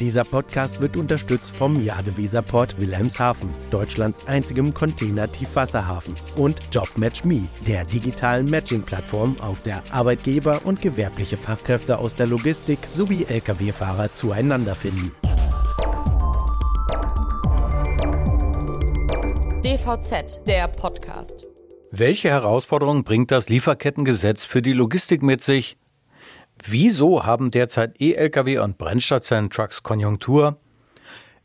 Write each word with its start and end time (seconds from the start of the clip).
Dieser 0.00 0.24
Podcast 0.24 0.82
wird 0.82 0.94
unterstützt 0.98 1.56
vom 1.56 1.82
Jadeweserport 1.82 2.78
Wilhelmshaven, 2.78 3.48
Deutschlands 3.70 4.20
einzigem 4.26 4.74
Container-Tiefwasserhafen, 4.74 6.14
und 6.36 6.58
JobMatchMe, 6.70 7.48
der 7.66 7.86
digitalen 7.86 8.50
Matching-Plattform, 8.50 9.36
auf 9.40 9.62
der 9.62 9.82
Arbeitgeber 9.90 10.60
und 10.64 10.82
gewerbliche 10.82 11.38
Fachkräfte 11.38 11.96
aus 11.98 12.14
der 12.14 12.26
Logistik 12.26 12.80
sowie 12.86 13.24
Lkw-Fahrer 13.24 14.12
zueinander 14.12 14.74
finden. 14.74 15.12
DVZ, 19.64 20.44
der 20.46 20.68
Podcast. 20.68 21.48
Welche 21.90 22.28
Herausforderungen 22.28 23.04
bringt 23.04 23.30
das 23.30 23.48
Lieferkettengesetz 23.48 24.44
für 24.44 24.60
die 24.60 24.74
Logistik 24.74 25.22
mit 25.22 25.42
sich? 25.42 25.78
Wieso 26.68 27.24
haben 27.24 27.52
derzeit 27.52 28.00
E-Lkw 28.00 28.58
und 28.58 28.76
Brennstoffzellen-Trucks 28.76 29.84
Konjunktur? 29.84 30.58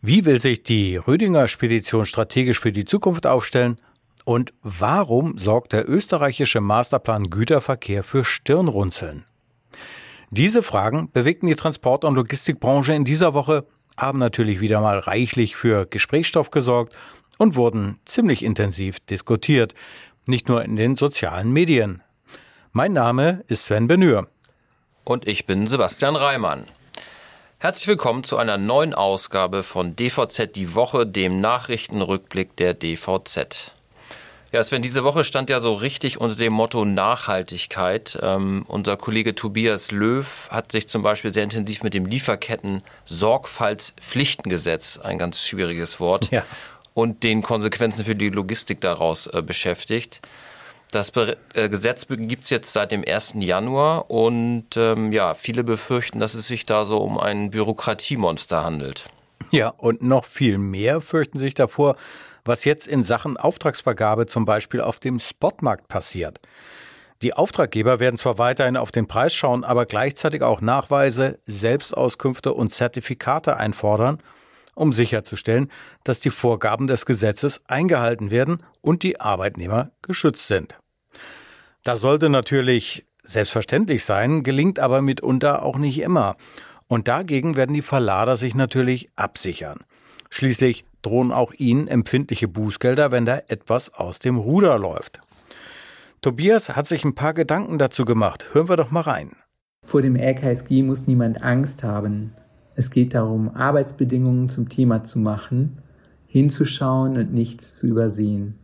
Wie 0.02 0.26
will 0.26 0.42
sich 0.42 0.64
die 0.64 0.98
Rüdinger 0.98 1.48
Spedition 1.48 2.08
strategisch 2.08 2.60
für 2.60 2.72
die 2.72 2.86
Zukunft 2.86 3.28
aufstellen? 3.28 3.80
Und 4.26 4.52
warum 4.64 5.38
sorgt 5.38 5.74
der 5.74 5.88
österreichische 5.88 6.60
Masterplan 6.60 7.30
Güterverkehr 7.30 8.02
für 8.02 8.26
Stirnrunzeln? 8.26 9.26
Diese 10.32 10.64
Fragen 10.64 11.12
bewegten 11.12 11.46
die 11.46 11.56
Transport- 11.56 12.04
und 12.04 12.16
Logistikbranche 12.16 12.94
in 12.94 13.04
dieser 13.04 13.36
Woche, 13.36 13.68
haben 13.98 14.18
natürlich 14.18 14.60
wieder 14.60 14.82
mal 14.82 14.98
reichlich 14.98 15.56
für 15.56 15.86
Gesprächsstoff 15.86 16.50
gesorgt 16.50 16.96
und 17.38 17.56
wurden 17.56 18.00
ziemlich 18.06 18.44
intensiv 18.44 19.00
diskutiert, 19.02 19.76
nicht 20.26 20.48
nur 20.48 20.64
in 20.64 20.78
den 20.78 20.96
sozialen 20.96 21.52
Medien. 21.52 22.02
Mein 22.72 22.94
Name 22.94 23.44
ist 23.48 23.66
Sven 23.66 23.88
Benür. 23.88 24.28
Und 25.04 25.28
ich 25.28 25.48
bin 25.48 25.66
Sebastian 25.66 26.16
Reimann. 26.16 26.68
Herzlich 27.58 27.88
willkommen 27.88 28.24
zu 28.24 28.38
einer 28.38 28.60
neuen 28.60 28.94
Ausgabe 28.94 29.64
von 29.64 29.96
DVZ 29.96 30.56
die 30.56 30.76
Woche, 30.76 31.08
dem 31.08 31.42
Nachrichtenrückblick 31.42 32.56
der 32.56 32.76
DVZ. 32.76 33.74
Ja, 34.52 34.62
Sven, 34.62 34.84
diese 34.84 35.04
Woche 35.04 35.24
stand 35.24 35.50
ja 35.50 35.60
so 35.60 35.74
richtig 35.74 36.20
unter 36.20 36.36
dem 36.36 36.54
Motto 36.54 36.86
Nachhaltigkeit. 36.86 38.20
Ähm, 38.22 38.64
unser 38.68 38.96
Kollege 38.96 39.34
Tobias 39.34 39.90
Löw 39.92 40.48
hat 40.52 40.72
sich 40.72 40.88
zum 40.88 41.02
Beispiel 41.02 41.34
sehr 41.34 41.46
intensiv 41.46 41.82
mit 41.82 41.96
dem 41.96 42.06
Lieferketten-Sorgfaltspflichtengesetz, 42.06 45.00
ein 45.00 45.18
ganz 45.18 45.48
schwieriges 45.48 46.00
Wort, 46.00 46.30
ja. 46.32 46.46
und 46.94 47.24
den 47.24 47.42
Konsequenzen 47.42 48.06
für 48.06 48.16
die 48.16 48.30
Logistik 48.30 48.82
daraus 48.82 49.26
äh, 49.28 49.42
beschäftigt. 49.42 50.22
Das 50.92 51.12
Be 51.12 51.38
äh, 51.54 51.70
Gesetz 51.70 52.06
gibt 52.08 52.44
es 52.44 52.50
jetzt 52.50 52.74
seit 52.74 52.92
dem 52.92 53.04
1. 53.08 53.36
Januar 53.38 54.12
und 54.12 54.76
ähm, 54.76 55.14
ja, 55.14 55.34
viele 55.34 55.64
befürchten, 55.64 56.20
dass 56.20 56.34
es 56.34 56.48
sich 56.48 56.66
da 56.66 56.86
so 56.86 56.98
um 56.98 57.18
ein 57.18 57.50
Bürokratiemonster 57.52 58.64
handelt. 58.64 59.10
Ja, 59.52 59.70
und 59.70 60.02
noch 60.02 60.26
viel 60.26 60.58
mehr 60.58 61.02
fürchten 61.02 61.40
sich 61.40 61.54
davor, 61.54 61.96
was 62.46 62.66
jetzt 62.66 62.88
in 62.88 63.04
Sachen 63.04 63.38
Auftragsvergabe 63.38 64.26
zum 64.26 64.46
Beispiel 64.46 64.82
auf 64.82 65.00
dem 65.00 65.20
Spotmarkt 65.20 65.88
passiert. 65.88 66.40
Die 67.22 67.34
Auftraggeber 67.34 68.00
werden 68.00 68.18
zwar 68.18 68.38
weiterhin 68.38 68.78
auf 68.78 68.92
den 68.92 69.08
Preis 69.08 69.34
schauen, 69.34 69.64
aber 69.64 69.86
gleichzeitig 69.86 70.42
auch 70.42 70.60
Nachweise, 70.60 71.40
Selbstauskünfte 71.46 72.54
und 72.54 72.70
Zertifikate 72.70 73.58
einfordern 73.58 74.22
um 74.74 74.94
sicherzustellen, 74.94 75.70
dass 76.04 76.20
die 76.20 76.30
Vorgaben 76.30 76.88
des 76.88 77.06
Gesetzes 77.06 77.62
eingehalten 77.68 78.32
werden 78.32 78.64
und 78.82 79.04
die 79.04 79.20
Arbeitnehmer 79.20 79.92
geschützt 80.02 80.48
sind. 80.48 80.81
Das 81.84 82.02
sollte 82.02 82.30
natürlich 82.30 83.06
selbstverständlich 83.24 84.06
sein, 84.06 84.44
gelingt 84.44 84.80
aber 84.80 85.02
mitunter 85.02 85.64
auch 85.64 85.78
nicht 85.78 86.00
immer. 86.00 86.36
Und 86.88 87.08
dagegen 87.08 87.56
werden 87.56 87.74
die 87.74 87.82
Verlader 87.82 88.38
sich 88.38 88.56
natürlich 88.56 89.10
absichern. 89.16 89.80
Schließlich 90.30 90.86
drohen 91.02 91.32
auch 91.32 91.54
ihnen 91.58 91.88
empfindliche 91.88 92.48
Bußgelder, 92.48 93.12
wenn 93.12 93.26
da 93.26 93.42
etwas 93.48 93.94
aus 93.94 94.20
dem 94.20 94.38
Ruder 94.38 94.78
läuft. 94.78 95.22
Tobias 96.22 96.70
hat 96.70 96.88
sich 96.88 97.04
ein 97.04 97.16
paar 97.16 97.34
Gedanken 97.34 97.80
dazu 97.80 98.06
gemacht. 98.06 98.54
Hören 98.54 98.70
wir 98.70 98.78
doch 98.78 98.92
mal 98.92 99.02
rein. 99.02 99.32
Vor 99.84 100.04
dem 100.04 100.16
RKSG 100.16 100.84
muss 100.84 101.08
niemand 101.08 101.42
Angst 101.42 101.84
haben. 101.84 102.34
Es 102.76 102.92
geht 102.92 103.16
darum, 103.16 103.50
Arbeitsbedingungen 103.50 104.48
zum 104.48 104.70
Thema 104.70 105.04
zu 105.04 105.20
machen, 105.20 105.82
hinzuschauen 106.28 107.18
und 107.18 107.34
nichts 107.34 107.76
zu 107.76 107.88
übersehen. 107.88 108.60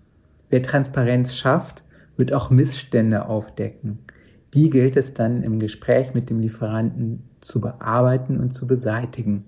Wer 0.50 0.62
Transparenz 0.62 1.36
schafft, 1.36 1.84
wird 2.18 2.34
auch 2.34 2.50
Missstände 2.50 3.28
aufdecken. 3.28 4.00
Die 4.54 4.70
gilt 4.70 4.98
es 4.98 5.14
dann 5.14 5.44
im 5.44 5.60
Gespräch 5.60 6.14
mit 6.14 6.30
dem 6.30 6.40
Lieferanten 6.40 7.24
zu 7.42 7.62
bearbeiten 7.62 8.40
und 8.40 8.52
zu 8.52 8.68
beseitigen. 8.68 9.46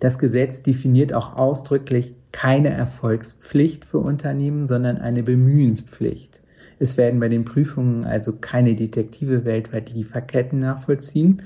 Das 0.00 0.18
Gesetz 0.18 0.62
definiert 0.62 1.12
auch 1.12 1.36
ausdrücklich 1.36 2.14
keine 2.32 2.70
Erfolgspflicht 2.70 3.84
für 3.84 3.98
Unternehmen, 3.98 4.66
sondern 4.66 4.98
eine 4.98 5.22
Bemühenspflicht. 5.22 6.40
Es 6.78 6.96
werden 6.96 7.20
bei 7.20 7.28
den 7.28 7.44
Prüfungen 7.44 8.06
also 8.06 8.32
keine 8.40 8.74
Detektive 8.74 9.44
weltweit 9.44 9.92
Lieferketten 9.92 10.58
nachvollziehen, 10.58 11.42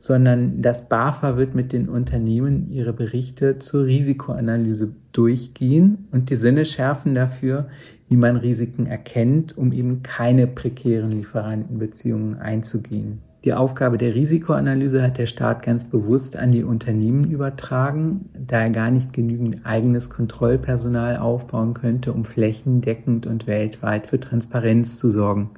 sondern 0.00 0.62
das 0.62 0.88
BAFA 0.88 1.36
wird 1.36 1.54
mit 1.54 1.74
den 1.74 1.90
Unternehmen 1.90 2.66
ihre 2.70 2.94
Berichte 2.94 3.58
zur 3.58 3.84
Risikoanalyse 3.84 4.94
durchgehen 5.12 6.08
und 6.10 6.30
die 6.30 6.36
Sinne 6.36 6.64
schärfen 6.64 7.14
dafür, 7.14 7.68
wie 8.08 8.16
man 8.16 8.36
Risiken 8.36 8.86
erkennt, 8.86 9.58
um 9.58 9.72
eben 9.72 10.02
keine 10.02 10.46
prekären 10.46 11.12
Lieferantenbeziehungen 11.12 12.36
einzugehen. 12.36 13.18
Die 13.44 13.52
Aufgabe 13.52 13.98
der 13.98 14.14
Risikoanalyse 14.14 15.02
hat 15.02 15.18
der 15.18 15.26
Staat 15.26 15.62
ganz 15.62 15.84
bewusst 15.84 16.38
an 16.38 16.50
die 16.50 16.64
Unternehmen 16.64 17.30
übertragen, 17.30 18.30
da 18.34 18.60
er 18.60 18.70
gar 18.70 18.90
nicht 18.90 19.12
genügend 19.12 19.60
eigenes 19.64 20.08
Kontrollpersonal 20.08 21.18
aufbauen 21.18 21.74
könnte, 21.74 22.14
um 22.14 22.24
flächendeckend 22.24 23.26
und 23.26 23.46
weltweit 23.46 24.06
für 24.06 24.18
Transparenz 24.18 24.98
zu 24.98 25.10
sorgen. 25.10 25.50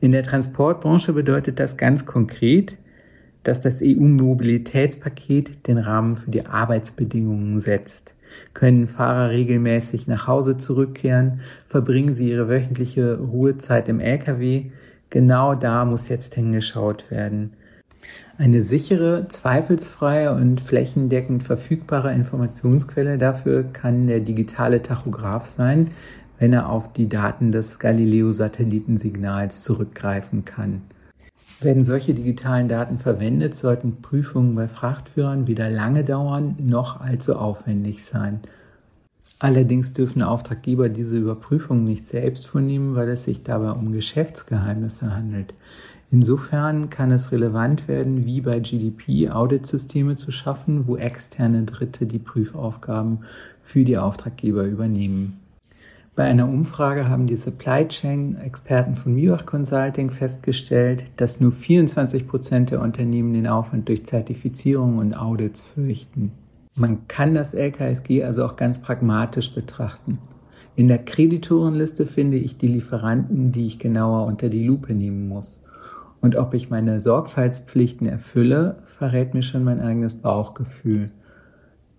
In 0.00 0.12
der 0.12 0.22
Transportbranche 0.22 1.12
bedeutet 1.12 1.58
das 1.58 1.76
ganz 1.76 2.06
konkret, 2.06 2.78
dass 3.42 3.60
das 3.60 3.82
EU-Mobilitätspaket 3.82 5.66
den 5.66 5.78
Rahmen 5.78 6.16
für 6.16 6.30
die 6.30 6.46
Arbeitsbedingungen 6.46 7.58
setzt. 7.58 8.14
Können 8.54 8.86
Fahrer 8.86 9.30
regelmäßig 9.30 10.06
nach 10.06 10.26
Hause 10.26 10.56
zurückkehren? 10.56 11.40
Verbringen 11.66 12.12
sie 12.12 12.30
ihre 12.30 12.48
wöchentliche 12.48 13.18
Ruhezeit 13.18 13.88
im 13.88 14.00
Lkw? 14.00 14.70
Genau 15.10 15.54
da 15.54 15.84
muss 15.84 16.08
jetzt 16.08 16.34
hingeschaut 16.34 17.10
werden. 17.10 17.52
Eine 18.36 18.62
sichere, 18.62 19.26
zweifelsfreie 19.28 20.32
und 20.32 20.60
flächendeckend 20.60 21.42
verfügbare 21.42 22.12
Informationsquelle 22.12 23.18
dafür 23.18 23.64
kann 23.64 24.06
der 24.06 24.20
digitale 24.20 24.82
Tachograph 24.82 25.44
sein, 25.44 25.88
wenn 26.38 26.52
er 26.52 26.68
auf 26.68 26.92
die 26.92 27.08
Daten 27.08 27.50
des 27.50 27.78
Galileo-Satellitensignals 27.80 29.62
zurückgreifen 29.62 30.44
kann. 30.44 30.82
Werden 31.60 31.82
solche 31.82 32.14
digitalen 32.14 32.68
Daten 32.68 32.98
verwendet, 32.98 33.52
sollten 33.54 34.00
Prüfungen 34.00 34.54
bei 34.54 34.68
Frachtführern 34.68 35.48
weder 35.48 35.68
lange 35.68 36.04
dauern 36.04 36.54
noch 36.60 37.00
allzu 37.00 37.34
aufwendig 37.36 38.04
sein. 38.04 38.40
Allerdings 39.40 39.92
dürfen 39.92 40.22
Auftraggeber 40.22 40.88
diese 40.88 41.18
Überprüfung 41.18 41.84
nicht 41.84 42.06
selbst 42.06 42.46
vornehmen, 42.46 42.94
weil 42.94 43.08
es 43.08 43.24
sich 43.24 43.42
dabei 43.42 43.70
um 43.70 43.92
Geschäftsgeheimnisse 43.92 45.14
handelt. 45.14 45.54
Insofern 46.10 46.90
kann 46.90 47.10
es 47.10 47.32
relevant 47.32 47.86
werden, 47.86 48.24
wie 48.24 48.40
bei 48.40 48.60
GDP 48.60 49.30
Auditsysteme 49.30 50.16
zu 50.16 50.30
schaffen, 50.30 50.86
wo 50.86 50.96
externe 50.96 51.64
Dritte 51.64 52.06
die 52.06 52.18
Prüfaufgaben 52.18 53.20
für 53.62 53.84
die 53.84 53.98
Auftraggeber 53.98 54.64
übernehmen. 54.64 55.38
Bei 56.18 56.24
einer 56.24 56.48
Umfrage 56.48 57.08
haben 57.08 57.28
die 57.28 57.36
Supply 57.36 57.86
Chain 57.86 58.38
Experten 58.38 58.96
von 58.96 59.14
Miwach 59.14 59.46
Consulting 59.46 60.10
festgestellt, 60.10 61.04
dass 61.14 61.38
nur 61.38 61.52
24 61.52 62.26
Prozent 62.26 62.72
der 62.72 62.82
Unternehmen 62.82 63.34
den 63.34 63.46
Aufwand 63.46 63.88
durch 63.88 64.04
Zertifizierung 64.04 64.98
und 64.98 65.14
Audits 65.14 65.60
fürchten. 65.60 66.32
Man 66.74 67.06
kann 67.06 67.34
das 67.34 67.54
LKSG 67.54 68.24
also 68.24 68.44
auch 68.46 68.56
ganz 68.56 68.82
pragmatisch 68.82 69.54
betrachten. 69.54 70.18
In 70.74 70.88
der 70.88 70.98
Kreditorenliste 70.98 72.04
finde 72.04 72.38
ich 72.38 72.56
die 72.56 72.66
Lieferanten, 72.66 73.52
die 73.52 73.68
ich 73.68 73.78
genauer 73.78 74.26
unter 74.26 74.48
die 74.48 74.66
Lupe 74.66 74.94
nehmen 74.96 75.28
muss. 75.28 75.62
Und 76.20 76.34
ob 76.34 76.52
ich 76.52 76.68
meine 76.68 76.98
Sorgfaltspflichten 76.98 78.08
erfülle, 78.08 78.78
verrät 78.82 79.34
mir 79.34 79.42
schon 79.42 79.62
mein 79.62 79.80
eigenes 79.80 80.14
Bauchgefühl. 80.14 81.12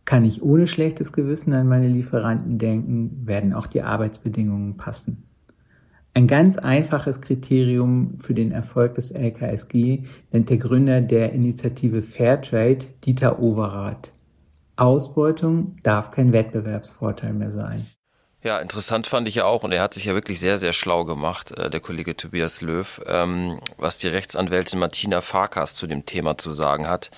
Kann 0.09 0.25
ich 0.25 0.41
ohne 0.41 0.65
schlechtes 0.65 1.13
Gewissen 1.13 1.53
an 1.53 1.67
meine 1.67 1.87
Lieferanten 1.87 2.57
denken, 2.57 3.27
werden 3.27 3.53
auch 3.53 3.67
die 3.67 3.83
Arbeitsbedingungen 3.83 4.75
passen. 4.75 5.23
Ein 6.15 6.25
ganz 6.25 6.57
einfaches 6.57 7.21
Kriterium 7.21 8.17
für 8.17 8.33
den 8.33 8.51
Erfolg 8.51 8.95
des 8.95 9.11
LKSG 9.11 10.01
nennt 10.31 10.49
der 10.49 10.57
Gründer 10.57 11.01
der 11.01 11.31
Initiative 11.33 12.01
Fairtrade, 12.01 12.87
Dieter 13.05 13.37
Overath. 13.37 14.11
Ausbeutung 14.77 15.75
darf 15.83 16.09
kein 16.09 16.33
Wettbewerbsvorteil 16.33 17.33
mehr 17.33 17.51
sein. 17.51 17.85
Ja, 18.41 18.57
interessant 18.57 19.05
fand 19.05 19.27
ich 19.27 19.35
ja 19.35 19.45
auch, 19.45 19.61
und 19.61 19.73
er 19.73 19.83
hat 19.83 19.93
sich 19.93 20.05
ja 20.05 20.15
wirklich 20.15 20.39
sehr, 20.39 20.57
sehr 20.57 20.73
schlau 20.73 21.05
gemacht, 21.05 21.55
äh, 21.55 21.69
der 21.69 21.81
Kollege 21.81 22.17
Tobias 22.17 22.61
Löw, 22.61 22.99
ähm, 23.05 23.59
was 23.77 23.99
die 23.99 24.07
Rechtsanwältin 24.07 24.79
Martina 24.79 25.21
Farkas 25.21 25.75
zu 25.75 25.85
dem 25.85 26.07
Thema 26.07 26.35
zu 26.35 26.49
sagen 26.49 26.87
hat. 26.87 27.11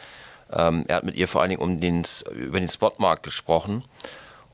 Ähm, 0.51 0.86
er 0.88 0.98
hat 0.98 1.03
mit 1.03 1.15
ihr 1.15 1.27
vor 1.27 1.42
allen 1.42 1.50
Dingen 1.50 1.62
um 1.62 1.80
den, 1.80 2.03
über 2.33 2.59
den 2.59 2.68
Spotmarkt 2.68 3.24
gesprochen. 3.24 3.83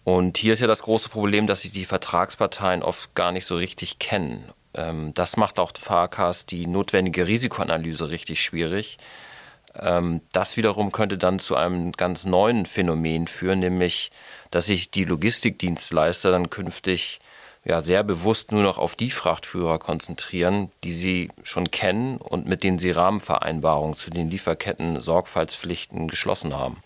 Und 0.03 0.37
hier 0.37 0.53
ist 0.53 0.59
ja 0.59 0.67
das 0.67 0.83
große 0.83 1.09
Problem, 1.09 1.47
dass 1.47 1.63
sich 1.63 1.71
die 1.71 1.85
Vertragsparteien 1.85 2.81
oft 2.81 3.13
gar 3.13 3.31
nicht 3.31 3.45
so 3.45 3.55
richtig 3.57 3.99
kennen. 3.99 4.45
Ähm, 4.73 5.13
das 5.13 5.35
macht 5.35 5.59
auch 5.59 5.71
Farkas 5.77 6.45
die 6.45 6.67
notwendige 6.67 7.27
Risikoanalyse 7.27 8.09
richtig 8.09 8.41
schwierig. 8.41 8.97
Ähm, 9.75 10.21
das 10.31 10.55
wiederum 10.57 10.91
könnte 10.91 11.17
dann 11.17 11.39
zu 11.39 11.55
einem 11.55 11.91
ganz 11.91 12.25
neuen 12.25 12.65
Phänomen 12.65 13.27
führen, 13.27 13.59
nämlich, 13.59 14.11
dass 14.51 14.67
sich 14.67 14.91
die 14.91 15.03
Logistikdienstleister 15.03 16.31
dann 16.31 16.49
künftig 16.49 17.19
ja 17.67 17.81
sehr 17.81 18.03
bewusst 18.03 18.53
nur 18.53 18.63
noch 18.63 18.77
auf 18.77 18.95
die 18.95 19.11
Frachtführer 19.11 19.77
konzentrieren, 19.77 20.71
die 20.85 20.93
sie 20.93 21.29
schon 21.43 21.69
kennen 21.69 22.17
und 22.17 22.47
mit 22.47 22.63
denen 22.63 22.79
sie 22.79 22.91
Rahmenvereinbarungen 22.91 23.95
zu 23.95 24.09
den 24.09 24.29
Lieferketten 24.29 25.01
Sorgfaltspflichten 25.01 26.07
geschlossen 26.07 26.55
haben. 26.55 26.77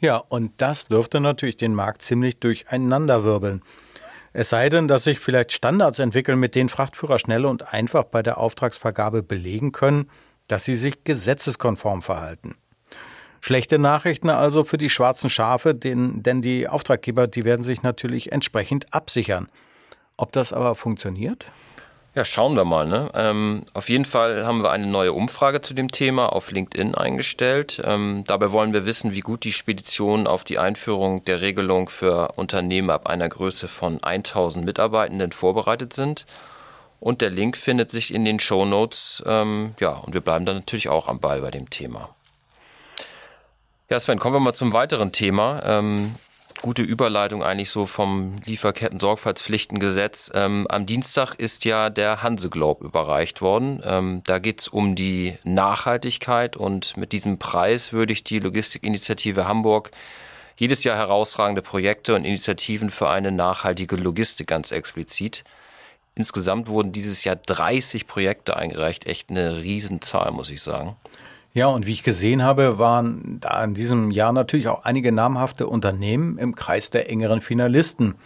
Ja, 0.00 0.16
und 0.16 0.52
das 0.56 0.88
dürfte 0.88 1.20
natürlich 1.20 1.56
den 1.56 1.74
Markt 1.74 2.02
ziemlich 2.02 2.38
durcheinanderwirbeln. 2.40 3.62
Es 4.32 4.50
sei 4.50 4.68
denn, 4.68 4.88
dass 4.88 5.04
sich 5.04 5.20
vielleicht 5.20 5.52
Standards 5.52 6.00
entwickeln, 6.00 6.40
mit 6.40 6.56
denen 6.56 6.68
Frachtführer 6.68 7.20
schnell 7.20 7.46
und 7.46 7.72
einfach 7.72 8.02
bei 8.02 8.20
der 8.20 8.38
Auftragsvergabe 8.38 9.22
belegen 9.22 9.70
können, 9.70 10.10
dass 10.48 10.64
sie 10.64 10.74
sich 10.74 11.04
gesetzeskonform 11.04 12.02
verhalten. 12.02 12.56
Schlechte 13.40 13.78
Nachrichten 13.78 14.30
also 14.30 14.64
für 14.64 14.76
die 14.76 14.90
schwarzen 14.90 15.30
Schafe, 15.30 15.72
denn, 15.72 16.22
denn 16.24 16.42
die 16.42 16.66
Auftraggeber, 16.66 17.28
die 17.28 17.44
werden 17.44 17.62
sich 17.62 17.82
natürlich 17.82 18.32
entsprechend 18.32 18.92
absichern. 18.92 19.48
Ob 20.16 20.32
das 20.32 20.52
aber 20.52 20.74
funktioniert? 20.74 21.46
Ja, 22.14 22.24
schauen 22.24 22.54
wir 22.54 22.64
mal. 22.64 22.86
Ne? 22.86 23.10
Ähm, 23.14 23.64
auf 23.74 23.88
jeden 23.88 24.04
Fall 24.04 24.46
haben 24.46 24.62
wir 24.62 24.70
eine 24.70 24.86
neue 24.86 25.12
Umfrage 25.12 25.60
zu 25.62 25.74
dem 25.74 25.90
Thema 25.90 26.32
auf 26.32 26.52
LinkedIn 26.52 26.94
eingestellt. 26.94 27.82
Ähm, 27.84 28.22
dabei 28.24 28.52
wollen 28.52 28.72
wir 28.72 28.86
wissen, 28.86 29.14
wie 29.14 29.20
gut 29.20 29.42
die 29.42 29.52
Speditionen 29.52 30.28
auf 30.28 30.44
die 30.44 30.60
Einführung 30.60 31.24
der 31.24 31.40
Regelung 31.40 31.88
für 31.88 32.32
Unternehmen 32.36 32.90
ab 32.90 33.08
einer 33.08 33.28
Größe 33.28 33.66
von 33.66 34.02
1000 34.02 34.64
Mitarbeitenden 34.64 35.32
vorbereitet 35.32 35.92
sind 35.92 36.24
und 37.00 37.20
der 37.20 37.30
Link 37.30 37.56
findet 37.56 37.90
sich 37.90 38.14
in 38.14 38.24
den 38.24 38.38
Show 38.38 38.64
Notes. 38.64 39.22
Ähm, 39.26 39.74
ja, 39.80 39.90
und 39.90 40.14
wir 40.14 40.20
bleiben 40.20 40.46
dann 40.46 40.56
natürlich 40.56 40.88
auch 40.88 41.08
am 41.08 41.18
Ball 41.18 41.40
bei 41.40 41.50
dem 41.50 41.68
Thema. 41.68 42.14
Ja, 43.90 44.00
Sven, 44.00 44.18
kommen 44.18 44.36
wir 44.36 44.40
mal 44.40 44.54
zum 44.54 44.72
weiteren 44.72 45.12
Thema. 45.12 45.60
Ähm, 45.64 46.14
gute 46.64 46.82
Überleitung 46.82 47.42
eigentlich 47.42 47.68
so 47.68 47.84
vom 47.84 48.36
Lieferketten-Sorgfaltspflichtengesetz. 48.46 50.32
Ähm, 50.34 50.66
am 50.70 50.86
Dienstag 50.86 51.34
ist 51.34 51.66
ja 51.66 51.90
der 51.90 52.22
Hanseglobe 52.22 52.86
überreicht 52.86 53.42
worden. 53.42 53.82
Ähm, 53.84 54.22
da 54.24 54.38
geht's 54.38 54.66
um 54.68 54.96
die 54.96 55.34
Nachhaltigkeit 55.44 56.56
und 56.56 56.96
mit 56.96 57.12
diesem 57.12 57.38
Preis 57.38 57.92
würde 57.92 58.14
ich 58.14 58.24
die 58.24 58.38
Logistikinitiative 58.38 59.46
Hamburg 59.46 59.90
jedes 60.56 60.84
Jahr 60.84 60.96
herausragende 60.96 61.60
Projekte 61.60 62.14
und 62.14 62.24
Initiativen 62.24 62.88
für 62.88 63.10
eine 63.10 63.30
nachhaltige 63.30 63.96
Logistik 63.96 64.46
ganz 64.46 64.70
explizit. 64.70 65.44
Insgesamt 66.14 66.68
wurden 66.68 66.92
dieses 66.92 67.24
Jahr 67.24 67.36
30 67.36 68.06
Projekte 68.06 68.56
eingereicht. 68.56 69.06
Echt 69.06 69.28
eine 69.28 69.56
Riesenzahl, 69.56 70.30
muss 70.30 70.48
ich 70.48 70.62
sagen. 70.62 70.96
Ja, 71.56 71.68
und 71.68 71.86
wie 71.86 71.92
ich 71.92 72.02
gesehen 72.02 72.42
habe, 72.42 72.80
waren 72.80 73.38
da 73.38 73.62
in 73.62 73.74
diesem 73.74 74.10
Jahr 74.10 74.32
natürlich 74.32 74.66
auch 74.66 74.84
einige 74.84 75.12
namhafte 75.12 75.68
Unternehmen 75.68 76.36
im 76.36 76.56
Kreis 76.56 76.90
der 76.90 77.08
engeren 77.08 77.40
Finalisten. 77.40 78.16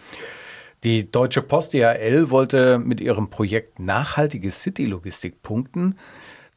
Die 0.83 1.11
Deutsche 1.11 1.43
Post 1.43 1.73
DHL 1.73 2.31
wollte 2.31 2.79
mit 2.79 2.99
ihrem 2.99 3.29
Projekt 3.29 3.79
Nachhaltige 3.79 4.49
City-Logistik 4.49 5.43
punkten. 5.43 5.95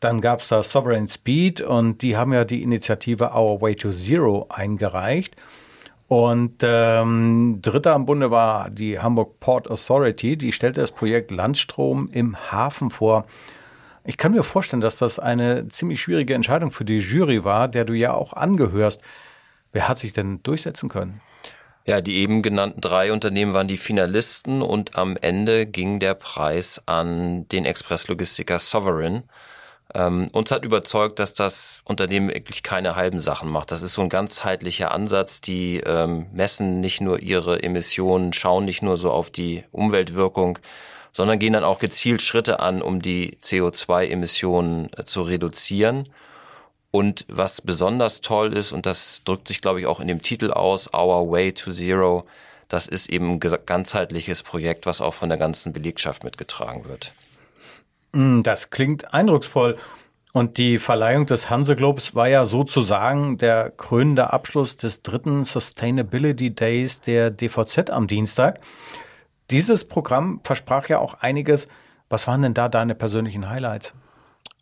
Dann 0.01 0.23
gab 0.23 0.41
es 0.41 0.49
da 0.49 0.63
Sovereign 0.63 1.09
Speed 1.09 1.61
und 1.61 2.01
die 2.01 2.17
haben 2.17 2.33
ja 2.33 2.47
die 2.47 2.63
Initiative 2.63 3.33
Our 3.35 3.61
Way 3.61 3.77
to 3.77 3.93
Zero 3.93 4.47
eingereicht. 4.49 5.37
Und 6.09 6.63
ähm, 6.63 7.59
dritter 7.61 7.95
am 7.95 8.07
Bunde 8.07 8.31
war 8.31 8.71
die 8.71 8.99
Hamburg 8.99 9.41
Port 9.41 9.71
Authority, 9.71 10.39
die 10.39 10.53
stellte 10.53 10.81
das 10.81 10.93
Projekt 10.93 11.31
Landstrom 11.31 12.09
im 12.11 12.35
Hafen 12.51 12.91
vor. 12.91 13.27
Ich 14.05 14.17
kann 14.17 14.33
mir 14.33 14.43
vorstellen, 14.43 14.81
dass 14.81 14.97
das 14.97 15.19
eine 15.19 15.69
ziemlich 15.69 16.03
schwierige 16.03 16.35
Entscheidung 16.35 16.73
für 16.73 16.85
die 16.85 16.99
Jury 16.99 17.45
war, 17.45 17.69
der 17.69 17.85
du 17.85 17.93
ja 17.93 18.13
auch 18.13 18.33
angehörst. 18.33 19.01
Wer 19.71 19.89
hat 19.89 19.99
sich 19.99 20.13
denn 20.13 20.43
durchsetzen 20.43 20.89
können? 20.89 21.21
Ja, 21.85 22.01
die 22.01 22.17
eben 22.17 22.43
genannten 22.43 22.81
drei 22.81 23.13
Unternehmen 23.13 23.55
waren 23.55 23.69
die 23.69 23.77
Finalisten 23.77 24.63
und 24.63 24.97
am 24.97 25.17
Ende 25.17 25.67
ging 25.67 25.99
der 25.99 26.15
Preis 26.15 26.83
an 26.87 27.49
den 27.49 27.65
Expresslogistiker 27.65 28.59
Sovereign. 28.59 29.25
Ähm, 29.95 30.29
uns 30.33 30.51
hat 30.51 30.65
überzeugt, 30.65 31.19
dass 31.19 31.35
das 31.35 31.83
Unternehmen 31.85 32.29
wirklich 32.29 32.63
keine 32.63 32.97
halben 32.97 33.19
Sachen 33.21 33.51
macht. 33.51 33.71
Das 33.71 33.83
ist 33.83 33.95
so 33.95 34.03
ein 34.03 34.09
ganzheitlicher 34.09 34.93
Ansatz. 34.93 35.41
Die 35.41 35.79
ähm, 35.79 36.29
messen 36.33 36.81
nicht 36.81 37.01
nur 37.01 37.21
ihre 37.21 37.63
Emissionen, 37.63 38.33
schauen 38.33 38.65
nicht 38.65 38.83
nur 38.83 38.97
so 38.97 39.11
auf 39.11 39.31
die 39.31 39.65
Umweltwirkung, 39.73 40.59
sondern 41.13 41.39
gehen 41.39 41.53
dann 41.53 41.65
auch 41.65 41.79
gezielt 41.79 42.23
Schritte 42.23 42.61
an, 42.61 42.83
um 42.83 43.03
die 43.03 43.37
CO2-Emissionen 43.43 44.91
äh, 44.97 45.05
zu 45.05 45.23
reduzieren. 45.23 46.09
Und 46.91 47.25
was 47.29 47.63
besonders 47.63 48.21
toll 48.21 48.53
ist, 48.53 48.73
und 48.73 48.85
das 48.85 49.23
drückt 49.25 49.49
sich, 49.49 49.61
glaube 49.61 49.81
ich, 49.81 49.87
auch 49.87 50.01
in 50.01 50.09
dem 50.09 50.21
Titel 50.21 50.51
aus, 50.51 50.93
Our 50.93 51.31
Way 51.31 51.53
to 51.53 51.73
Zero, 51.73 52.25
das 52.69 52.87
ist 52.87 53.11
eben 53.11 53.33
ein 53.33 53.41
ganzheitliches 53.41 54.43
Projekt, 54.43 54.87
was 54.87 55.01
auch 55.01 55.15
von 55.15 55.29
der 55.29 55.39
ganzen 55.39 55.73
Belegschaft 55.73 56.25
mitgetragen 56.25 56.87
wird. 56.87 57.15
Mm, 58.13 58.43
das 58.43 58.71
klingt 58.71 59.13
eindrucksvoll. 59.13 59.77
Und 60.35 60.57
die 60.57 60.79
Verleihung 60.79 61.27
des 61.27 61.51
Hanseglobes 61.51 62.15
war 62.15 62.29
ja 62.29 62.47
sozusagen 62.47 63.37
der 63.37 63.71
krönende 63.71 64.33
Abschluss 64.33 64.79
des 64.79 65.03
dritten 65.03 65.45
Sustainability 65.45 66.55
Days 66.55 67.03
der 67.03 67.31
DVZ 67.31 67.91
am 67.91 68.07
Dienstag. 68.07 68.61
Dieses 69.53 69.85
Programm 69.85 70.41
versprach 70.45 70.89
ja 70.89 70.99
auch 70.99 71.15
einiges. 71.21 71.69
Was 72.09 72.27
waren 72.27 72.43
denn 72.43 72.55
da 72.55 72.69
deine 72.69 72.95
persönlichen 72.95 73.49
Highlights? 73.51 73.95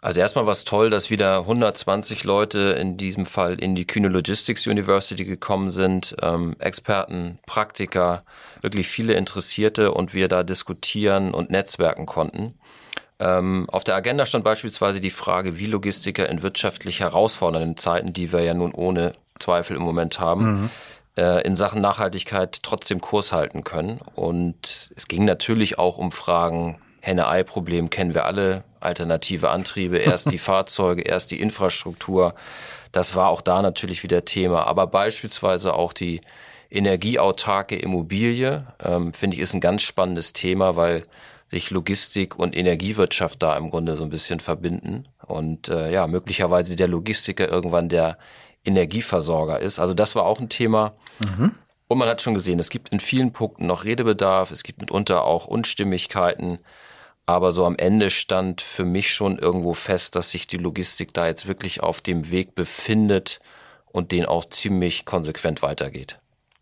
Also 0.03 0.19
erstmal 0.19 0.47
war 0.47 0.53
es 0.53 0.65
toll, 0.65 0.91
dass 0.91 1.11
wieder 1.11 1.41
120 1.41 2.25
Leute 2.25 2.77
in 2.81 2.97
diesem 2.97 3.27
Fall 3.27 3.61
in 3.61 3.75
die 3.75 3.87
Kühne 3.87 4.09
Logistics 4.09 4.67
University 4.67 5.25
gekommen 5.25 5.71
sind, 5.71 6.17
ähm, 6.23 6.57
Experten, 6.59 7.39
Praktiker, 7.47 8.25
wirklich 8.63 8.89
viele 8.89 9.13
Interessierte 9.15 9.93
und 9.93 10.15
wir 10.15 10.27
da 10.29 10.43
diskutieren 10.43 11.35
und 11.35 11.51
netzwerken 11.51 12.07
konnten. 12.07 12.55
Ähm, 13.19 13.67
auf 13.71 13.85
der 13.85 13.95
Agenda 13.95 14.25
stand 14.25 14.43
beispielsweise 14.43 15.01
die 15.01 15.11
Frage, 15.11 15.59
wie 15.59 15.67
Logistiker 15.67 16.29
in 16.29 16.43
wirtschaftlich 16.43 17.01
herausfordernden 17.01 17.77
Zeiten, 17.77 18.15
die 18.15 18.33
wir 18.33 18.41
ja 18.41 18.55
nun 18.55 18.73
ohne 18.73 19.13
Zweifel 19.39 19.77
im 19.77 19.83
Moment 19.83 20.19
haben, 20.19 20.63
mhm. 20.63 20.71
Äh, 21.17 21.43
in 21.47 21.57
Sachen 21.57 21.81
Nachhaltigkeit 21.81 22.63
trotzdem 22.63 23.01
Kurs 23.01 23.33
halten 23.33 23.65
können. 23.65 24.01
Und 24.15 24.91
es 24.97 25.09
ging 25.09 25.25
natürlich 25.25 25.79
auch 25.79 25.99
um 25.99 26.13
Fragen, 26.13 26.79
Henne-Ei-Problem 27.01 27.91
kennen 27.91 28.15
wir 28.15 28.27
alle, 28.27 28.65
alternative 28.81 29.51
Antriebe, 29.51 29.99
erst 29.99 30.31
die 30.31 30.39
Fahrzeuge, 30.51 31.03
erst 31.03 31.31
die 31.31 31.41
Infrastruktur. 31.41 32.35
Das 32.93 33.15
war 33.15 33.29
auch 33.29 33.41
da 33.41 33.63
natürlich 33.63 34.03
wieder 34.03 34.25
Thema. 34.25 34.67
Aber 34.67 34.87
beispielsweise 34.87 35.75
auch 35.75 35.93
die 35.93 36.21
energieautarke 36.71 37.77
Immobilie, 37.77 38.67
ähm, 38.83 39.13
finde 39.13 39.37
ich, 39.37 39.43
ist 39.43 39.55
ein 39.55 39.61
ganz 39.61 39.83
spannendes 39.83 40.33
Thema, 40.33 40.77
weil 40.77 41.03
sich 41.49 41.71
Logistik 41.71 42.39
und 42.39 42.57
Energiewirtschaft 42.57 43.43
da 43.43 43.57
im 43.57 43.71
Grunde 43.71 43.97
so 43.97 44.05
ein 44.05 44.11
bisschen 44.11 44.39
verbinden 44.39 45.09
und 45.27 45.69
äh, 45.69 45.91
ja, 45.91 46.07
möglicherweise 46.07 46.77
der 46.77 46.87
Logistiker 46.87 47.49
irgendwann 47.49 47.89
der 47.89 48.19
Energieversorger 48.65 49.61
ist. 49.61 49.79
Also 49.79 49.95
das 49.95 50.15
war 50.15 50.25
auch 50.25 50.41
ein 50.41 50.49
Thema. 50.49 50.95
Mhm. 51.19 51.53
Und 51.89 51.99
man 51.99 52.09
hat 52.09 52.23
schon 52.23 52.35
gesehen, 52.35 52.59
es 52.59 52.71
gibt 52.71 52.91
in 52.91 53.01
vielen 53.01 53.33
Punkten 53.33 53.67
noch 53.67 53.85
Redebedarf, 53.85 54.53
es 54.53 54.63
gibt 54.63 54.81
mitunter 54.81 55.25
auch 55.25 55.47
Unstimmigkeiten. 55.47 56.59
Aber 57.27 57.53
so 57.53 57.65
am 57.65 57.77
Ende 57.77 58.11
stand 58.11 58.61
für 58.61 58.85
mich 58.85 59.13
schon 59.13 59.39
irgendwo 59.39 59.75
fest, 59.75 60.17
dass 60.17 60.31
sich 60.31 60.47
die 60.47 60.57
Logistik 60.57 61.15
da 61.15 61.27
jetzt 61.27 61.47
wirklich 61.47 61.83
auf 61.83 62.01
dem 62.01 62.31
Weg 62.31 62.55
befindet 62.55 63.41
und 63.87 64.13
den 64.13 64.25
auch 64.25 64.45
ziemlich 64.45 65.05
konsequent 65.05 65.63
weitergeht. 65.63 66.19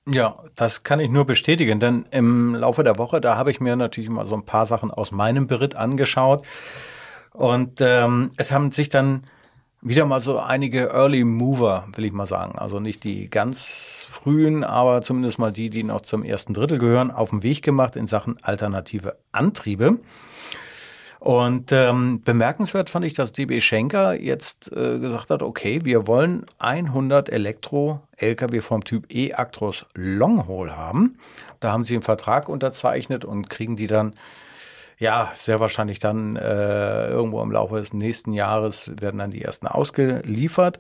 Ja, 0.07 0.37
das 0.57 0.85
kann 0.85 1.01
ich 1.01 1.11
nur 1.11 1.27
bestätigen, 1.27 1.81
denn 1.81 2.07
im 2.11 2.55
Laufe 2.55 2.83
der 2.83 2.97
Woche, 2.97 3.21
da 3.21 3.37
habe 3.37 3.51
ich 3.51 3.61
mir 3.61 3.77
natürlich 3.77 4.09
mal 4.09 4.25
so 4.25 4.35
ein 4.35 4.47
paar 4.47 4.65
Sachen 4.65 4.91
aus 4.91 5.13
meinem 5.13 5.47
Beritt 5.47 5.75
angeschaut. 5.75 6.47
Und 7.33 7.81
ähm, 7.81 8.31
es 8.39 8.51
haben 8.51 8.71
sich 8.71 8.89
dann 8.89 9.25
wieder 9.81 10.07
mal 10.07 10.21
so 10.21 10.39
einige 10.39 10.91
Early 10.91 11.25
Mover, 11.25 11.87
will 11.95 12.05
ich 12.05 12.13
mal 12.13 12.27
sagen. 12.27 12.59
Also 12.59 12.81
nicht 12.81 13.05
die 13.05 13.31
ganz 13.31 14.07
frühen, 14.11 14.65
aber 14.65 15.03
zumindest 15.03 15.39
mal 15.39 15.53
die, 15.53 15.71
die 15.71 15.85
noch 15.85 16.01
zum 16.01 16.25
ersten 16.25 16.55
Drittel 16.55 16.79
gehören, 16.79 17.11
auf 17.11 17.31
den 17.31 17.43
Weg 17.43 17.63
gemacht 17.63 17.97
in 17.97 18.07
Sachen 18.07 18.43
alternative 18.43 19.17
Antriebe. 19.33 19.99
Und 21.21 21.73
ähm, 21.73 22.23
bemerkenswert 22.23 22.91
fand 22.91 23.05
ich, 23.05 23.15
dass 23.15 23.33
DB 23.33 23.61
Schenker 23.61 24.21
jetzt 24.21 24.71
äh, 24.71 24.99
gesagt 24.99 25.31
hat, 25.31 25.43
okay, 25.43 25.81
wir 25.83 26.07
wollen 26.07 26.47
100 26.59 27.29
Elektro-Lkw 27.29 28.61
vom 28.61 28.85
Typ 28.85 29.13
E-Actros 29.13 29.87
Longhaul 29.95 30.77
haben. 30.77 31.19
Da 31.59 31.73
haben 31.73 31.85
sie 31.85 31.95
einen 31.95 32.05
Vertrag 32.05 32.49
unterzeichnet 32.49 33.25
und 33.25 33.51
kriegen 33.51 33.75
die 33.75 33.89
dann, 33.89 34.15
ja, 34.99 35.31
sehr 35.35 35.61
wahrscheinlich 35.61 36.01
dann 36.01 36.37
äh, 36.37 37.09
irgendwo 37.09 37.41
im 37.43 37.53
Laufe 37.53 37.77
des 37.77 37.93
nächsten 37.93 38.33
Jahres 38.33 38.91
werden 39.01 39.19
dann 39.19 39.31
die 39.31 39.43
ersten 39.43 39.69
ausgeliefert. 39.69 40.79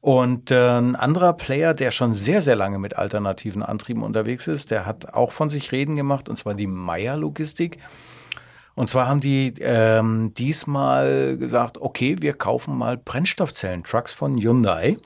Und 0.00 0.50
äh, 0.50 0.78
ein 0.78 0.96
anderer 0.96 1.32
Player, 1.32 1.74
der 1.74 1.90
schon 1.90 2.12
sehr, 2.12 2.42
sehr 2.42 2.56
lange 2.56 2.78
mit 2.78 2.96
alternativen 2.96 3.62
Antrieben 3.62 4.02
unterwegs 4.02 4.46
ist, 4.46 4.70
der 4.70 4.86
hat 4.86 5.14
auch 5.14 5.32
von 5.32 5.48
sich 5.48 5.72
reden 5.72 5.96
gemacht, 5.96 6.28
und 6.28 6.36
zwar 6.36 6.54
die 6.54 6.66
Meyer 6.66 7.16
Logistik. 7.16 7.78
Und 8.74 8.88
zwar 8.88 9.08
haben 9.08 9.20
die 9.20 9.54
ähm, 9.60 10.32
diesmal 10.34 11.36
gesagt, 11.38 11.78
okay, 11.78 12.16
wir 12.20 12.34
kaufen 12.34 12.76
mal 12.76 12.98
Brennstoffzellen-Trucks 12.98 14.12
von 14.12 14.36
Hyundai. 14.36 14.96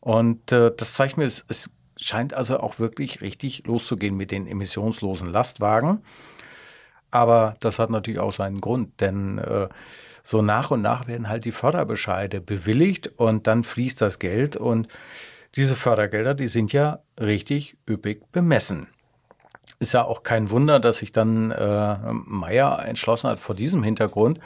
Und 0.00 0.50
äh, 0.50 0.72
das 0.76 0.94
zeigt 0.94 1.16
mir, 1.16 1.24
es, 1.24 1.44
es 1.48 1.70
scheint 1.96 2.34
also 2.34 2.58
auch 2.58 2.78
wirklich 2.78 3.20
richtig 3.20 3.64
loszugehen 3.66 4.16
mit 4.16 4.30
den 4.30 4.46
emissionslosen 4.46 5.30
Lastwagen. 5.30 6.02
Aber 7.16 7.54
das 7.60 7.78
hat 7.78 7.88
natürlich 7.88 8.20
auch 8.20 8.34
seinen 8.34 8.60
Grund, 8.60 9.00
denn 9.00 9.38
äh, 9.38 9.68
so 10.22 10.42
nach 10.42 10.70
und 10.70 10.82
nach 10.82 11.06
werden 11.06 11.30
halt 11.30 11.46
die 11.46 11.52
Förderbescheide 11.52 12.42
bewilligt 12.42 13.06
und 13.16 13.46
dann 13.46 13.64
fließt 13.64 14.02
das 14.02 14.18
Geld 14.18 14.54
und 14.54 14.88
diese 15.54 15.76
Fördergelder, 15.76 16.34
die 16.34 16.48
sind 16.48 16.74
ja 16.74 16.98
richtig 17.18 17.78
üppig 17.88 18.30
bemessen. 18.32 18.88
Ist 19.78 19.94
ja 19.94 20.04
auch 20.04 20.24
kein 20.24 20.50
Wunder, 20.50 20.78
dass 20.78 20.98
sich 20.98 21.10
dann 21.10 21.52
äh, 21.52 21.96
Meyer 22.12 22.84
entschlossen 22.84 23.30
hat, 23.30 23.38
vor 23.38 23.54
diesem 23.54 23.82
Hintergrund 23.82 24.38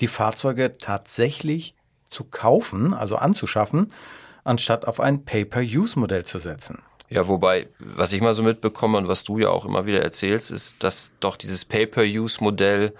die 0.00 0.08
Fahrzeuge 0.08 0.78
tatsächlich 0.78 1.74
zu 2.08 2.24
kaufen, 2.24 2.94
also 2.94 3.16
anzuschaffen, 3.16 3.92
anstatt 4.44 4.86
auf 4.86 4.98
ein 4.98 5.26
Pay-per-Use-Modell 5.26 6.24
zu 6.24 6.38
setzen. 6.38 6.78
Ja, 7.10 7.28
wobei, 7.28 7.68
was 7.78 8.12
ich 8.12 8.20
mal 8.20 8.34
so 8.34 8.42
mitbekomme 8.42 8.98
und 8.98 9.08
was 9.08 9.24
du 9.24 9.38
ja 9.38 9.50
auch 9.50 9.64
immer 9.64 9.86
wieder 9.86 10.02
erzählst, 10.02 10.50
ist, 10.50 10.82
dass 10.82 11.10
doch 11.20 11.36
dieses 11.36 11.64
Pay-per-Use-Modell 11.64 12.92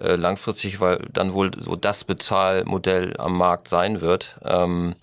äh, 0.00 0.16
langfristig, 0.16 0.80
weil 0.80 0.98
dann 1.12 1.32
wohl 1.32 1.50
so 1.58 1.74
das 1.74 2.04
Bezahlmodell 2.04 3.16
am 3.16 3.36
Markt 3.36 3.68
sein 3.68 4.00
wird. 4.02 4.38
Ähm, 4.44 4.94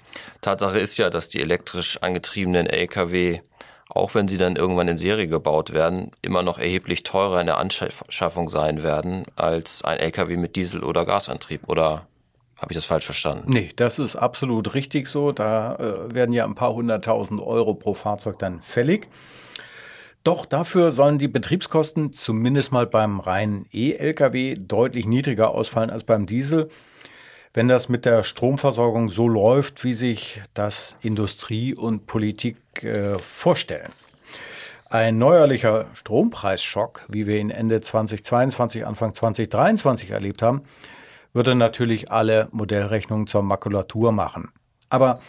Tatsache 0.41 0.79
ist 0.79 0.98
ja, 0.98 1.10
dass 1.10 1.29
die 1.29 1.41
elektrisch 1.41 2.01
angetriebenen 2.01 2.67
Lkw, 2.67 3.41
auch 3.89 4.13
wenn 4.13 4.27
sie 4.27 4.38
dann 4.38 4.55
irgendwann 4.55 4.88
in 4.88 4.98
Serie 4.98 5.27
gebaut 5.27 5.74
werden, 5.74 6.12
immer 6.22 6.43
noch 6.43 6.60
erheblich 6.60 7.03
teurer 7.03 7.39
in 7.41 7.48
der 7.48 7.57
Anschaffung 7.57 8.50
sein 8.50 8.83
werden 8.83 9.25
als 9.36 9.83
ein 9.83 9.98
Lkw 9.98 10.38
mit 10.38 10.55
Diesel- 10.55 10.83
oder 10.83 11.05
Gasantrieb. 11.05 11.67
Oder 11.67 12.07
habe 12.57 12.72
ich 12.72 12.75
das 12.75 12.86
falsch 12.86 13.05
verstanden? 13.05 13.50
Nee, 13.51 13.72
das 13.75 14.00
ist 14.00 14.15
absolut 14.15 14.74
richtig 14.74 15.07
so. 15.07 15.31
Da 15.31 15.75
äh, 15.75 16.13
werden 16.13 16.33
ja 16.33 16.45
ein 16.45 16.55
paar 16.55 16.74
hunderttausend 16.74 17.41
Euro 17.41 17.74
pro 17.74 17.93
Fahrzeug 17.93 18.39
dann 18.39 18.62
fällig. 18.62 19.07
Doch 20.24 20.45
dafür 20.45 20.91
sollen 20.91 21.17
die 21.17 21.27
Betriebskosten 21.27 22.13
zumindest 22.13 22.72
mal 22.72 22.88
beim 22.88 23.19
reinen 23.19 23.65
E-Lkw 23.74 24.55
deutlich 24.55 25.05
niedriger 25.05 25.50
ausfallen 25.51 25.89
als 25.89 26.05
beim 26.05 26.25
Diesel, 26.25 26.69
wenn 27.53 27.67
das 27.67 27.89
mit 27.89 28.05
der 28.05 28.24
Stromversorgung 28.24 29.10
so 29.10 29.27
läuft, 29.27 29.83
wie 29.83 29.93
sich 29.93 30.41
das 30.53 30.98
Industrie 31.01 31.75
und 31.75 32.07
Politik 32.07 32.57
äh, 32.83 33.19
vorstellen. 33.19 33.91
Ein 34.89 35.17
neuerlicher 35.17 35.88
Strompreisschock, 35.93 37.01
wie 37.10 37.27
wir 37.27 37.39
ihn 37.39 37.50
Ende 37.50 37.81
2022, 37.81 38.86
Anfang 38.86 39.13
2023 39.13 40.12
erlebt 40.12 40.41
haben, 40.41 40.62
würde 41.33 41.55
natürlich 41.55 42.11
alle 42.11 42.47
Modellrechnungen 42.51 43.27
zur 43.27 43.43
Makulatur 43.43 44.11
machen. 44.11 44.51
Aber 44.89 45.19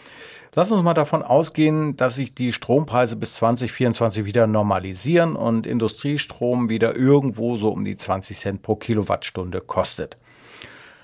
Lass 0.57 0.71
uns 0.71 0.83
mal 0.83 0.93
davon 0.93 1.21
ausgehen, 1.21 1.97
dass 1.97 2.15
sich 2.15 2.33
die 2.33 2.53
Strompreise 2.53 3.17
bis 3.17 3.33
2024 3.35 4.23
wieder 4.23 4.47
normalisieren 4.47 5.35
und 5.35 5.67
Industriestrom 5.67 6.69
wieder 6.69 6.95
irgendwo 6.95 7.57
so 7.57 7.71
um 7.71 7.83
die 7.83 7.97
20 7.97 8.37
Cent 8.37 8.61
pro 8.61 8.77
Kilowattstunde 8.77 9.59
kostet. 9.59 10.17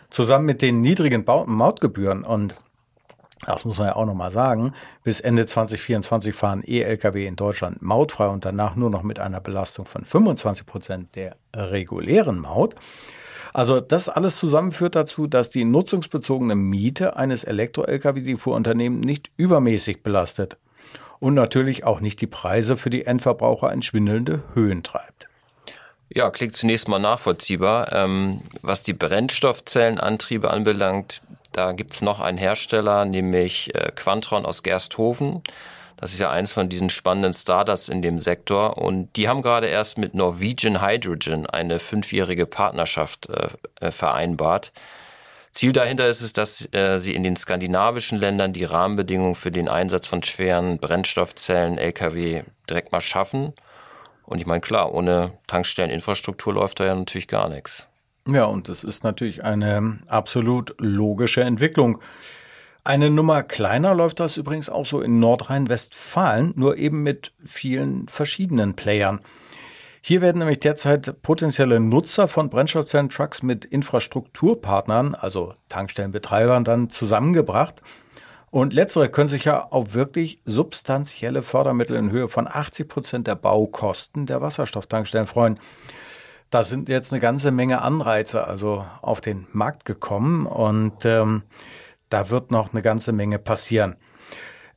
Zusammen 0.10 0.46
mit 0.46 0.62
den 0.62 0.79
niedrigen 0.79 1.25
Mautgebühren 1.25 2.24
und 2.24 2.55
das 3.46 3.65
muss 3.65 3.77
man 3.77 3.88
ja 3.88 3.96
auch 3.98 4.05
nochmal 4.05 4.31
sagen. 4.31 4.72
Bis 5.03 5.20
Ende 5.20 5.46
2024 5.46 6.34
fahren 6.34 6.63
E-Lkw 6.65 7.25
in 7.25 7.36
Deutschland 7.36 7.81
mautfrei 7.81 8.27
und 8.27 8.46
danach 8.46 8.77
nur 8.77 8.89
noch 8.89 9.03
mit 9.03 9.20
einer 9.20 9.41
Belastung 9.41 9.86
von 9.86 10.05
25 10.05 10.65
Prozent 10.65 11.15
der 11.15 11.36
regulären 11.53 12.39
Maut. 12.39 12.75
Also 13.53 13.81
das 13.81 14.10
alles 14.10 14.38
zusammen 14.38 14.72
führt 14.72 14.96
dazu, 14.96 15.27
dass 15.27 15.50
die 15.50 15.65
nutzungsbezogene 15.65 16.55
Miete 16.55 17.17
eines 17.17 17.43
Elektro-Lkw 17.43 18.22
die 18.22 18.38
Fuhrunternehmen 18.38 19.00
nicht 19.00 19.29
übermäßig 19.38 20.03
belastet 20.03 20.58
und 21.20 21.34
natürlich 21.34 21.84
auch 21.84 22.00
nicht 22.00 22.22
die 22.22 22.27
Preise 22.27 22.77
für 22.77 22.89
die 22.89 23.05
Endverbraucher 23.05 23.72
in 23.72 23.84
schwindelnde 23.84 24.43
Höhen 24.53 24.84
treibt. 24.84 25.27
Ja, 26.13 26.29
klingt 26.29 26.55
zunächst 26.55 26.89
mal 26.89 27.00
nachvollziehbar. 27.00 27.93
Ähm, 27.93 28.41
was 28.62 28.84
die 28.84 28.93
Brennstoffzellenantriebe 28.93 30.51
anbelangt, 30.51 31.22
da 31.53 31.72
gibt's 31.72 32.01
noch 32.01 32.20
einen 32.20 32.38
Hersteller, 32.38 33.05
nämlich 33.05 33.74
äh, 33.75 33.91
Quantron 33.96 34.46
aus 34.46 34.63
Gersthofen. 34.63 35.41
Das 36.01 36.13
ist 36.13 36.20
ja 36.20 36.31
eins 36.31 36.51
von 36.51 36.67
diesen 36.67 36.89
spannenden 36.89 37.31
Startups 37.31 37.88
in 37.88 38.01
dem 38.01 38.20
Sektor. 38.20 38.79
Und 38.79 39.15
die 39.15 39.29
haben 39.29 39.43
gerade 39.43 39.67
erst 39.67 40.00
mit 40.00 40.15
Norwegian 40.15 40.81
Hydrogen 40.81 41.46
eine 41.46 41.77
fünfjährige 41.77 42.48
Partnerschaft 42.48 43.29
äh, 43.29 43.50
äh, 43.79 43.91
vereinbart. 43.91 44.74
Ziel 45.51 45.74
dahinter 45.74 46.08
ist 46.08 46.22
es, 46.22 46.34
dass 46.34 46.67
äh, 46.74 46.98
sie 46.98 47.13
in 47.13 47.24
den 47.24 47.36
skandinavischen 47.36 48.17
Ländern 48.17 48.51
die 48.51 48.63
Rahmenbedingungen 48.63 49.36
für 49.36 49.51
den 49.51 49.70
Einsatz 49.70 50.08
von 50.08 50.24
schweren 50.24 50.79
Brennstoffzellen, 50.79 51.77
Lkw 51.77 52.46
direkt 52.67 52.91
mal 52.91 53.01
schaffen. 53.01 53.53
Und 54.25 54.39
ich 54.39 54.48
meine, 54.48 54.62
klar, 54.62 54.96
ohne 54.96 55.34
Tankstelleninfrastruktur 55.46 56.55
läuft 56.55 56.79
da 56.79 56.86
ja 56.86 56.96
natürlich 56.96 57.27
gar 57.27 57.48
nichts. 57.48 57.88
Ja, 58.27 58.46
und 58.46 58.70
das 58.70 58.84
ist 58.84 59.03
natürlich 59.03 59.43
eine 59.43 60.00
absolut 60.08 60.74
logische 60.79 61.41
Entwicklung. 61.41 62.00
Eine 62.84 63.12
Nummer 63.12 63.44
kleiner 63.44 63.94
läuft 63.94 64.20
das 64.20 64.38
übrigens 64.38 64.68
auch 64.68 64.88
so 64.88 65.02
in 65.02 65.20
Nordrhein-Westfalen, 65.20 66.54
nur 66.56 66.78
eben 66.78 67.04
mit 67.04 67.32
vielen 67.46 68.08
verschiedenen 68.08 68.76
Playern. 68.76 69.20
Hier 70.02 70.22
werden 70.22 70.40
nämlich 70.40 70.62
derzeit 70.62 71.22
potenzielle 71.22 71.80
Nutzer 71.80 72.28
von 72.28 72.50
Brennstoffzellen-Trucks 72.50 73.44
mit 73.44 73.66
Infrastrukturpartnern, 73.66 75.14
also 75.14 75.54
Tankstellenbetreibern, 75.70 76.64
dann 76.64 76.90
zusammengebracht. 76.90 77.84
Und 78.50 78.74
letztere 78.74 79.10
können 79.10 79.30
sich 79.30 79.46
ja 79.46 79.68
auf 79.70 79.94
wirklich 79.94 80.42
substanzielle 80.46 81.44
Fördermittel 81.44 81.96
in 81.96 82.10
Höhe 82.10 82.30
von 82.30 82.48
80 82.48 82.88
Prozent 82.88 83.28
der 83.28 83.36
Baukosten 83.36 84.26
der 84.26 84.42
Wasserstofftankstellen 84.42 85.28
freuen. 85.28 85.60
Da 86.50 86.64
sind 86.64 86.90
jetzt 86.90 87.14
eine 87.14 87.22
ganze 87.22 87.52
Menge 87.52 87.84
Anreize 87.84 88.48
also 88.48 88.88
auf 89.04 89.22
den 89.22 89.46
Markt 89.54 89.86
gekommen 89.86 90.48
und 90.48 91.06
ähm, 91.06 91.44
da 92.12 92.30
wird 92.30 92.51
noch 92.51 92.74
eine 92.74 92.82
ganze 92.82 93.12
Menge 93.12 93.39
passieren. 93.39 93.96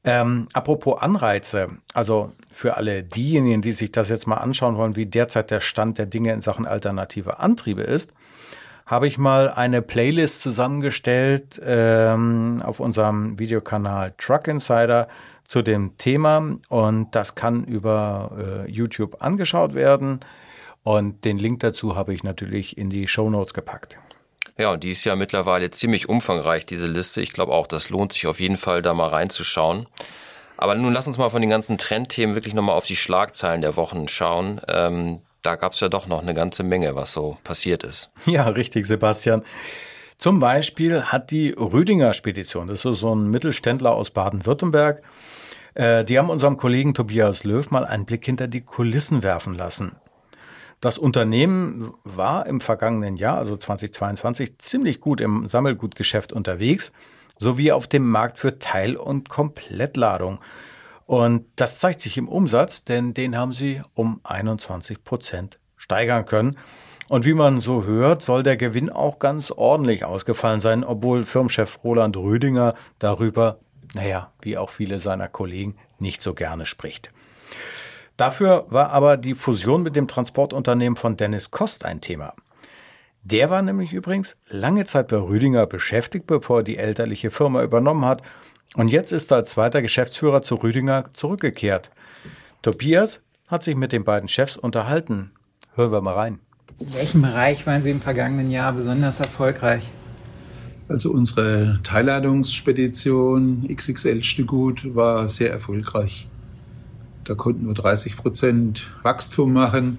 Ähm, 0.05 0.49
apropos 0.53 1.01
Anreize, 1.01 1.69
also 1.95 2.33
für 2.51 2.77
alle 2.77 3.03
diejenigen, 3.03 3.63
die 3.63 3.73
sich 3.73 3.91
das 3.91 4.11
jetzt 4.11 4.27
mal 4.27 4.37
anschauen 4.37 4.77
wollen, 4.77 4.97
wie 4.97 5.07
derzeit 5.07 5.51
der 5.51 5.61
Stand 5.61 5.99
der 5.99 6.07
Dinge 6.07 6.33
in 6.33 6.43
Sachen 6.43 6.67
alternative 6.67 7.39
Antriebe 7.39 7.83
ist, 7.83 8.13
habe 8.87 9.07
ich 9.07 9.17
mal 9.17 9.49
eine 9.51 9.81
Playlist 9.81 10.43
zusammengestellt 10.43 11.59
ähm, 11.65 12.63
auf 12.65 12.81
unserem 12.81 13.39
Videokanal 13.39 14.13
Truck 14.19 14.47
Insider 14.47 15.09
zu 15.45 15.63
dem 15.63 15.97
Thema 15.97 16.57
und 16.69 17.15
das 17.15 17.35
kann 17.35 17.65
über 17.65 18.65
äh, 18.67 18.71
YouTube 18.71 19.23
angeschaut 19.23 19.75
werden 19.75 20.21
und 20.83 21.25
den 21.25 21.39
Link 21.39 21.61
dazu 21.61 21.97
habe 21.97 22.13
ich 22.13 22.25
natürlich 22.25 22.77
in 22.77 22.91
die 22.91 23.09
Show 23.09 23.31
Notes 23.31 23.55
gepackt. 23.55 23.99
Ja, 24.57 24.73
und 24.73 24.85
die 24.85 24.91
ist 24.91 25.05
ja 25.05 25.17
mittlerweile 25.17 25.71
ziemlich 25.71 26.09
umfangreich, 26.09 26.65
diese 26.65 26.87
Liste. 26.87 27.21
Ich 27.21 27.33
glaube 27.33 27.53
auch, 27.53 27.67
das 27.67 27.91
lohnt 27.91 28.13
sich 28.13 28.27
auf 28.27 28.39
jeden 28.39 28.57
Fall, 28.57 28.83
da 28.83 28.95
mal 28.95 29.09
reinzuschauen. 29.09 29.87
Aber 30.57 30.75
nun 30.77 30.93
lass 30.93 31.07
uns 31.09 31.19
mal 31.19 31.31
von 31.31 31.41
den 31.41 31.51
ganzen 31.51 31.79
Trendthemen 31.79 32.37
wirklich 32.37 32.55
nochmal 32.55 32.77
auf 32.77 32.87
die 32.87 32.97
Schlagzeilen 32.97 33.61
der 33.61 33.77
Wochen 33.77 34.07
schauen. 34.07 34.61
Ähm, 34.69 35.21
da 35.43 35.57
gab 35.57 35.73
es 35.73 35.81
ja 35.81 35.89
doch 35.89 36.07
noch 36.07 36.23
eine 36.23 36.35
ganze 36.35 36.63
Menge, 36.63 36.95
was 36.95 37.13
so 37.13 37.37
passiert 37.45 37.83
ist. 37.83 38.11
Ja, 38.27 38.49
richtig, 38.49 38.87
Sebastian. 38.87 39.43
Zum 40.19 40.39
Beispiel 40.39 41.03
hat 41.03 41.33
die 41.33 41.51
Rüdinger 41.51 42.15
Spedition, 42.15 42.69
das 42.69 42.85
ist 42.85 43.01
so 43.01 43.15
ein 43.15 43.29
Mittelständler 43.31 43.93
aus 43.93 44.11
Baden-Württemberg, 44.11 45.03
äh, 45.75 46.05
die 46.05 46.19
haben 46.19 46.31
unserem 46.31 46.57
Kollegen 46.57 46.95
Tobias 46.95 47.43
Löw 47.43 47.69
mal 47.73 47.85
einen 47.85 48.07
Blick 48.07 48.25
hinter 48.25 48.47
die 48.47 48.61
Kulissen 48.61 49.25
werfen 49.25 49.55
lassen. 49.55 49.97
Das 50.85 50.99
Unternehmen 50.99 51.95
war 52.05 52.45
im 52.45 52.61
vergangenen 52.61 53.17
Jahr, 53.17 53.39
also 53.39 53.57
2022, 53.57 54.59
ziemlich 54.59 55.01
gut 55.01 55.23
im 55.23 55.49
Sammelgutgeschäft 55.49 56.31
unterwegs, 56.31 56.93
sowie 57.39 57.73
auf 57.73 57.87
dem 57.87 58.07
Markt 58.07 58.39
für 58.39 58.59
Teil- 58.59 58.97
und 58.97 59.31
Komplettladung. 59.31 60.41
Und 61.07 61.47
das 61.57 61.79
zeigt 61.79 62.03
sich 62.03 62.19
im 62.19 62.29
Umsatz, 62.29 62.85
denn 62.85 63.15
den 63.15 63.35
haben 63.35 63.55
sie 63.55 63.81
um 63.95 64.21
21 64.25 65.03
Prozent 65.03 65.59
steigern 65.79 66.27
können. 66.27 66.59
Und 67.09 67.25
wie 67.25 67.33
man 67.33 67.61
so 67.63 67.85
hört, 67.85 68.21
soll 68.21 68.43
der 68.43 68.59
Gewinn 68.59 68.91
auch 68.91 69.19
ganz 69.19 69.51
ordentlich 69.51 70.05
ausgefallen 70.05 70.61
sein, 70.61 70.85
obwohl 70.85 71.25
Firmenchef 71.25 71.83
Roland 71.83 72.15
Rüdinger 72.19 72.75
darüber, 72.99 73.59
naja, 73.95 74.35
wie 74.43 74.59
auch 74.59 74.69
viele 74.69 75.01
seiner 75.01 75.29
Kollegen, 75.29 75.77
nicht 75.99 76.21
so 76.21 76.35
gerne 76.35 76.67
spricht. 76.67 77.11
Dafür 78.17 78.67
war 78.69 78.91
aber 78.91 79.17
die 79.17 79.35
Fusion 79.35 79.83
mit 79.83 79.97
dem 79.97 80.07
Transportunternehmen 80.07 80.97
von 80.97 81.17
Dennis 81.17 81.51
Kost 81.51 81.85
ein 81.85 82.01
Thema. 82.01 82.35
Der 83.25 83.51
war 83.51 83.63
nämlich 83.63 83.93
übrigens 83.93 84.37
lange 84.49 84.85
Zeit 84.85 85.09
bei 85.09 85.17
Rüdinger 85.17 85.67
beschäftigt, 85.67 86.27
bevor 86.27 86.59
er 86.59 86.63
die 86.63 86.77
elterliche 86.77 87.31
Firma 87.31 87.63
übernommen 87.63 88.05
hat 88.05 88.23
Und 88.77 88.91
jetzt 88.91 89.13
ist 89.13 89.33
er 89.33 89.39
als 89.39 89.51
zweiter 89.51 89.83
Geschäftsführer 89.83 90.43
zu 90.43 90.57
Rüdinger 90.57 91.07
zurückgekehrt. 91.13 91.91
Tobias 92.63 93.21
hat 93.49 93.63
sich 93.63 93.77
mit 93.77 93.93
den 93.93 94.05
beiden 94.05 94.29
Chefs 94.29 94.57
unterhalten. 94.57 95.33
Hören 95.75 95.93
wir 95.93 96.01
mal 96.01 96.15
rein. 96.15 96.41
In 96.79 96.93
welchem 96.95 97.23
Bereich 97.23 97.67
waren 97.67 97.83
Sie 97.83 97.91
im 97.91 98.01
vergangenen 98.01 98.51
Jahr 98.51 98.73
besonders 98.73 99.21
erfolgreich? 99.21 99.89
Also 100.89 101.11
unsere 101.11 101.81
Teilladungsspedition 101.83 103.67
XXL 103.75 104.23
Stückgut 104.23 104.95
war 104.95 105.29
sehr 105.29 105.51
erfolgreich. 105.51 106.29
Da 107.25 107.35
konnten 107.35 107.67
wir 107.67 107.75
30 107.75 108.17
Prozent 108.17 108.91
Wachstum 109.03 109.53
machen. 109.53 109.99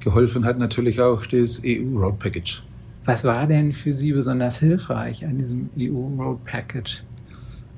Geholfen 0.00 0.44
hat 0.44 0.58
natürlich 0.58 1.00
auch 1.00 1.24
das 1.26 1.62
EU 1.64 1.98
Road 1.98 2.18
Package. 2.18 2.62
Was 3.06 3.24
war 3.24 3.46
denn 3.46 3.72
für 3.72 3.92
Sie 3.92 4.12
besonders 4.12 4.58
hilfreich 4.58 5.24
an 5.24 5.38
diesem 5.38 5.70
EU 5.78 6.22
Road 6.22 6.44
Package? 6.44 7.02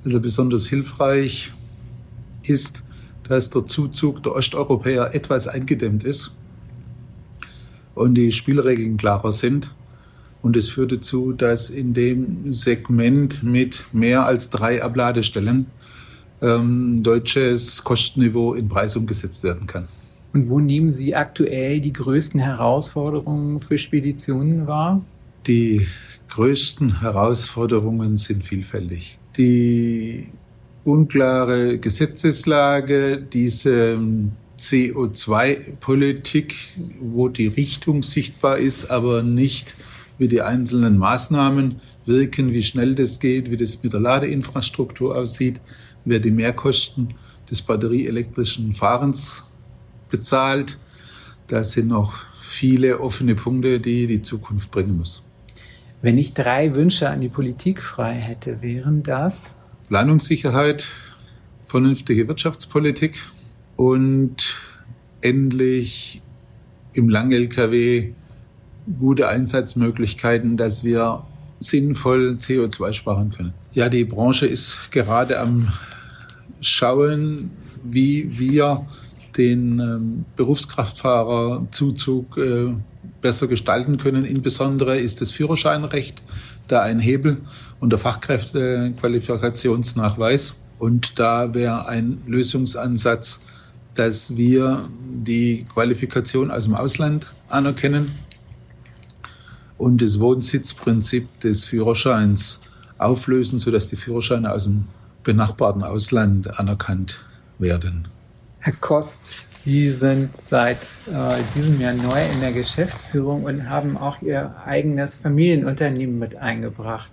Also 0.05 0.21
besonders 0.21 0.67
hilfreich 0.67 1.53
ist, 2.43 2.83
dass 3.25 3.51
der 3.51 3.67
Zuzug 3.67 4.23
der 4.23 4.35
Osteuropäer 4.35 5.15
etwas 5.15 5.47
eingedämmt 5.49 6.03
ist 6.03 6.33
und 7.95 8.15
die 8.15 8.33
Spielregeln 8.33 8.97
klarer 8.97 9.33
sind. 9.33 9.75
Und 10.41 10.57
es 10.57 10.71
führt 10.71 10.93
dazu, 10.93 11.33
dass 11.33 11.69
in 11.69 11.95
dem 11.95 12.51
Segment 12.51 13.43
mit 13.43 13.87
mehr 13.93 14.25
als 14.25 14.51
drei 14.51 14.83
Abladestellen 14.83 15.67
ähm, 16.43 17.03
deutsches 17.03 17.83
Kostenniveau 17.83 18.55
in 18.55 18.69
Preis 18.69 18.97
umgesetzt 18.97 19.45
werden 19.45 19.67
kann. 19.67 19.89
Und 20.33 20.49
wo 20.49 20.61
nehmen 20.61 20.93
Sie 20.95 21.15
aktuell 21.15 21.81
die 21.81 21.93
größten 21.93 22.41
Herausforderungen 22.41 23.61
für 23.61 23.79
Speditionen 23.79 24.67
wahr? 24.67 25.03
Die 25.47 25.87
größten 26.29 27.01
Herausforderungen 27.01 28.17
sind 28.17 28.45
vielfältig. 28.45 29.19
Die 29.37 30.29
unklare 30.85 31.79
Gesetzeslage, 31.79 33.19
diese 33.19 33.99
CO2-Politik, 34.59 36.55
wo 37.01 37.29
die 37.29 37.47
Richtung 37.47 38.03
sichtbar 38.03 38.59
ist, 38.59 38.91
aber 38.91 39.23
nicht 39.23 39.77
wie 40.19 40.29
die 40.29 40.43
einzelnen 40.43 40.99
Maßnahmen 40.99 41.81
wirken, 42.05 42.53
wie 42.53 42.63
schnell 42.63 42.95
das 42.95 43.21
geht, 43.21 43.51
wie 43.51 43.57
das 43.57 43.83
mit 43.83 43.93
der 43.93 44.01
Ladeinfrastruktur 44.01 45.17
aussieht, 45.17 45.61
wer 46.09 46.19
die 46.19 46.31
Mehrkosten 46.31 47.09
des 47.51 47.63
batterieelektrischen 47.63 48.75
Fahrens 48.75 49.45
bezahlt. 50.11 50.79
Da 51.47 51.65
sind 51.65 51.89
noch 51.89 52.15
viele 52.41 53.01
offene 53.01 53.35
Punkte, 53.35 53.81
die 53.81 54.07
die 54.07 54.23
Zukunft 54.23 54.71
bringen 54.71 54.97
muss. 54.97 55.23
Wenn 56.01 56.17
ich 56.17 56.35
drei 56.35 56.75
Wünsche 56.75 57.11
an 57.11 57.21
die 57.21 57.29
Politik 57.29 57.83
frei 57.83 58.15
hätte, 58.15 58.63
wären 58.63 59.03
das? 59.03 59.55
Planungssicherheit, 59.89 60.89
vernünftige 61.65 62.29
Wirtschaftspolitik 62.29 63.19
und 63.77 64.57
endlich 65.21 66.23
im 66.93 67.09
Lang-LKW 67.09 68.13
gute 68.99 69.29
Einsatzmöglichkeiten, 69.29 70.57
dass 70.57 70.85
wir 70.85 71.25
sinnvoll 71.59 72.37
CO2 72.39 72.93
sparen 72.93 73.31
können. 73.31 73.55
Ja, 73.73 73.89
die 73.89 74.05
Branche 74.05 74.47
ist 74.47 74.91
gerade 74.93 75.41
am 75.41 75.69
Schauen, 76.61 77.51
wie 77.85 78.39
wir 78.39 78.87
den 79.37 79.79
ähm, 79.79 80.25
Berufskraftfahrerzuzug 80.37 82.39
äh, 82.39 82.73
besser 83.21 83.47
gestalten 83.47 83.99
können. 83.99 84.25
Insbesondere 84.25 84.99
ist 84.99 85.21
das 85.21 85.31
Führerscheinrecht 85.31 86.23
da 86.67 86.81
ein 86.83 86.99
Hebel 86.99 87.37
und 87.81 87.91
der 87.91 87.99
Fachkräftequalifikationsnachweis. 87.99 90.55
Und 90.79 91.19
da 91.19 91.53
wäre 91.55 91.89
ein 91.89 92.23
Lösungsansatz, 92.27 93.41
dass 93.95 94.37
wir 94.37 94.87
die 95.09 95.65
Qualifikation 95.73 96.51
aus 96.51 96.65
dem 96.65 96.75
Ausland 96.75 97.33
anerkennen 97.49 98.11
und 99.77 100.03
das 100.03 100.21
Wohnsitzprinzip 100.21 101.41
des 101.41 101.65
Führerscheins 101.65 102.61
auflösen, 102.99 103.59
sodass 103.59 103.89
die 103.89 103.97
Führerscheine 103.97 104.53
aus 104.53 104.65
dem 104.65 104.85
benachbarten 105.29 105.83
Ausland 105.83 106.59
anerkannt 106.59 107.23
werden. 107.59 108.09
Herr 108.61 108.73
Kost, 108.73 109.27
Sie 109.63 109.91
sind 109.91 110.35
seit 110.35 110.79
äh, 111.07 111.43
diesem 111.55 111.79
Jahr 111.79 111.93
neu 111.93 112.25
in 112.33 112.41
der 112.41 112.55
Geschäftsführung 112.55 113.45
und 113.45 113.69
haben 113.69 113.99
auch 113.99 114.23
Ihr 114.23 114.55
eigenes 114.65 115.17
Familienunternehmen 115.17 116.19
mit 116.19 116.37
eingebracht. 116.37 117.13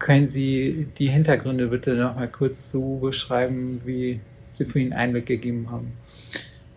Können 0.00 0.26
Sie 0.26 0.88
die 0.98 1.08
Hintergründe 1.08 1.68
bitte 1.68 1.94
noch 1.94 2.16
mal 2.16 2.26
kurz 2.26 2.72
so 2.72 2.96
beschreiben, 2.96 3.80
wie 3.84 4.18
Sie 4.50 4.64
für 4.64 4.80
ihn 4.80 4.92
Einblick 4.92 5.26
gegeben 5.26 5.70
haben? 5.70 5.92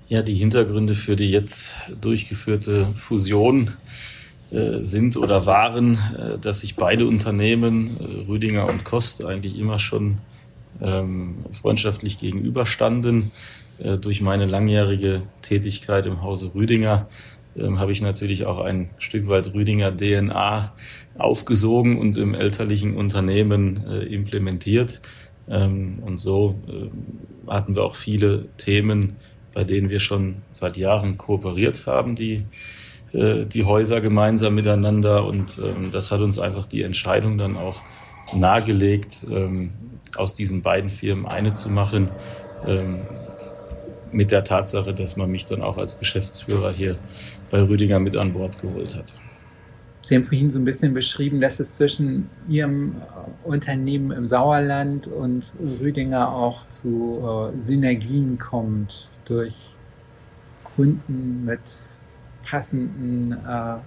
Ja, 0.07 0.21
die 0.21 0.35
Hintergründe 0.35 0.93
für 0.93 1.15
die 1.15 1.31
jetzt 1.31 1.73
durchgeführte 1.99 2.85
Fusion 2.93 3.69
äh, 3.69 3.71
sind 4.49 5.17
oder 5.17 5.45
waren, 5.45 5.95
äh, 6.17 6.37
dass 6.39 6.61
sich 6.61 6.75
beide 6.75 7.05
Unternehmen, 7.05 7.97
äh, 7.99 8.29
Rüdinger 8.29 8.67
und 8.67 8.85
Kost, 8.85 9.23
eigentlich 9.23 9.57
immer 9.57 9.79
schon 9.79 10.17
ähm, 10.81 11.45
freundschaftlich 11.51 12.19
gegenüberstanden. 12.19 13.31
Äh, 13.79 13.97
durch 13.97 14.21
meine 14.21 14.45
langjährige 14.45 15.23
Tätigkeit 15.41 16.05
im 16.05 16.21
Hause 16.21 16.51
Rüdinger 16.55 17.07
ähm, 17.57 17.79
habe 17.79 17.91
ich 17.91 18.01
natürlich 18.01 18.47
auch 18.47 18.59
ein 18.59 18.89
Stück 18.97 19.27
weit 19.27 19.53
Rüdinger 19.53 19.95
DNA 19.95 20.73
aufgesogen 21.17 21.97
und 21.97 22.17
im 22.17 22.33
elterlichen 22.33 22.95
Unternehmen 22.95 23.83
äh, 23.87 24.03
implementiert. 24.05 25.01
Ähm, 25.49 25.93
und 26.05 26.19
so 26.19 26.55
äh, 26.67 27.51
hatten 27.51 27.75
wir 27.75 27.83
auch 27.83 27.95
viele 27.95 28.45
Themen, 28.57 29.13
bei 29.53 29.63
denen 29.63 29.89
wir 29.89 29.99
schon 29.99 30.37
seit 30.51 30.77
Jahren 30.77 31.17
kooperiert 31.17 31.85
haben, 31.85 32.15
die 32.15 32.45
äh, 33.13 33.45
die 33.45 33.63
Häuser 33.63 34.01
gemeinsam 34.01 34.55
miteinander. 34.55 35.25
Und 35.25 35.59
ähm, 35.63 35.91
das 35.91 36.11
hat 36.11 36.21
uns 36.21 36.39
einfach 36.39 36.65
die 36.65 36.83
Entscheidung 36.83 37.37
dann 37.37 37.57
auch 37.57 37.81
nahegelegt, 38.33 39.25
ähm, 39.29 39.71
aus 40.15 40.35
diesen 40.35 40.61
beiden 40.61 40.89
Firmen 40.89 41.25
eine 41.25 41.53
zu 41.53 41.69
machen. 41.69 42.09
Ähm, 42.65 43.01
mit 44.11 44.31
der 44.31 44.43
Tatsache, 44.43 44.93
dass 44.93 45.17
man 45.17 45.29
mich 45.29 45.45
dann 45.45 45.61
auch 45.61 45.77
als 45.77 45.99
Geschäftsführer 45.99 46.71
hier 46.71 46.95
bei 47.49 47.61
Rüdinger 47.61 47.99
mit 47.99 48.15
an 48.15 48.33
Bord 48.33 48.61
geholt 48.61 48.95
hat. 48.95 49.13
Sie 50.05 50.15
haben 50.15 50.23
vorhin 50.23 50.49
so 50.49 50.57
ein 50.59 50.63
bisschen 50.63 50.93
beschrieben, 50.93 51.41
dass 51.41 51.59
es 51.59 51.73
zwischen 51.73 52.29
Ihrem 52.47 52.95
Unternehmen 53.43 54.11
im 54.11 54.25
Sauerland 54.25 55.07
und 55.07 55.51
Rüdinger 55.81 56.31
auch 56.31 56.67
zu 56.69 57.51
äh, 57.53 57.59
Synergien 57.59 58.39
kommt 58.39 59.09
durch 59.25 59.75
Kunden 60.63 61.43
mit 61.43 61.59
passenden 62.49 63.33
äh, 63.33 63.77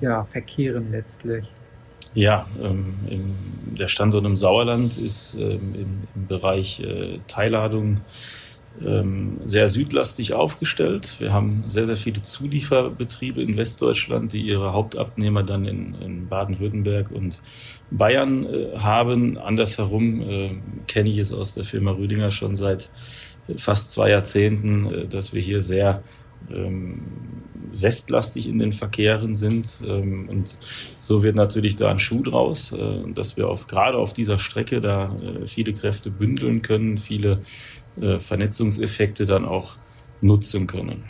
ja, 0.00 0.24
Verkehren 0.24 0.90
letztlich. 0.90 1.46
Ja, 2.14 2.46
ähm, 2.62 2.94
im, 3.08 3.34
der 3.74 3.88
Standort 3.88 4.26
im 4.26 4.36
Sauerland 4.36 4.98
ist 4.98 5.34
ähm, 5.34 5.74
im, 5.74 6.02
im, 6.14 6.26
Bereich 6.26 6.80
äh, 6.80 7.20
Teilladung 7.26 8.00
ähm, 8.84 9.38
sehr 9.44 9.68
südlastig 9.68 10.34
aufgestellt. 10.34 11.16
Wir 11.18 11.32
haben 11.32 11.64
sehr, 11.66 11.86
sehr 11.86 11.96
viele 11.96 12.20
Zulieferbetriebe 12.20 13.40
in 13.40 13.56
Westdeutschland, 13.56 14.34
die 14.34 14.42
ihre 14.42 14.74
Hauptabnehmer 14.74 15.42
dann 15.42 15.64
in, 15.64 15.94
in 16.02 16.28
Baden-Württemberg 16.28 17.10
und 17.10 17.40
Bayern 17.90 18.44
äh, 18.44 18.78
haben. 18.78 19.38
Andersherum 19.38 20.20
äh, 20.20 20.50
kenne 20.86 21.08
ich 21.08 21.18
es 21.18 21.32
aus 21.32 21.54
der 21.54 21.64
Firma 21.64 21.92
Rüdinger 21.92 22.30
schon 22.30 22.56
seit 22.56 22.90
fast 23.56 23.92
zwei 23.92 24.10
Jahrzehnten, 24.10 24.92
äh, 24.92 25.06
dass 25.06 25.32
wir 25.32 25.40
hier 25.40 25.62
sehr 25.62 26.02
ähm, 26.50 27.02
westlastig 27.72 28.48
in 28.48 28.58
den 28.58 28.72
Verkehren 28.72 29.34
sind. 29.34 29.80
Ähm, 29.86 30.28
und 30.28 30.56
so 31.00 31.22
wird 31.22 31.36
natürlich 31.36 31.76
da 31.76 31.90
ein 31.90 31.98
Schuh 31.98 32.22
draus, 32.22 32.72
äh, 32.72 33.02
dass 33.14 33.36
wir 33.36 33.48
auf, 33.48 33.66
gerade 33.66 33.98
auf 33.98 34.12
dieser 34.12 34.38
Strecke 34.38 34.80
da 34.80 35.16
äh, 35.16 35.46
viele 35.46 35.72
Kräfte 35.72 36.10
bündeln 36.10 36.62
können, 36.62 36.98
viele 36.98 37.42
äh, 38.00 38.18
Vernetzungseffekte 38.18 39.26
dann 39.26 39.44
auch 39.44 39.76
nutzen 40.20 40.66
können. 40.66 41.04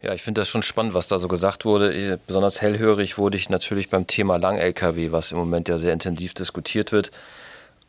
Ja, 0.00 0.14
ich 0.14 0.22
finde 0.22 0.40
das 0.40 0.48
schon 0.48 0.62
spannend, 0.62 0.94
was 0.94 1.08
da 1.08 1.18
so 1.18 1.26
gesagt 1.26 1.64
wurde. 1.64 2.20
Besonders 2.26 2.62
hellhörig 2.62 3.18
wurde 3.18 3.36
ich 3.36 3.50
natürlich 3.50 3.90
beim 3.90 4.06
Thema 4.06 4.36
Lang-LKW, 4.36 5.10
was 5.10 5.32
im 5.32 5.38
Moment 5.38 5.68
ja 5.68 5.78
sehr 5.78 5.92
intensiv 5.92 6.34
diskutiert 6.34 6.92
wird. 6.92 7.10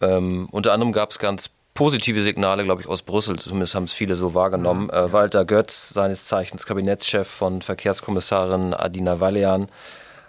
Ähm, 0.02 0.48
unter 0.52 0.74
anderem 0.74 0.92
gab 0.92 1.12
es 1.12 1.20
ganz 1.20 1.52
positive 1.80 2.22
Signale, 2.24 2.65
glaube 2.65 2.82
ich, 2.82 2.89
aus 2.89 3.04
Brüssel. 3.04 3.39
Zumindest 3.39 3.74
haben 3.74 3.86
es 3.86 3.94
viele 3.94 4.18
so 4.18 4.34
wahrgenommen. 4.34 4.89
Äh, 4.89 5.13
Walter 5.13 5.46
Götz, 5.46 5.88
seines 5.88 6.26
Zeichens 6.26 6.65
Kabinettschef 6.65 7.26
von 7.26 7.62
Verkehrskommissarin 7.62 8.74
Adina 8.74 9.22
Valian, 9.22 9.70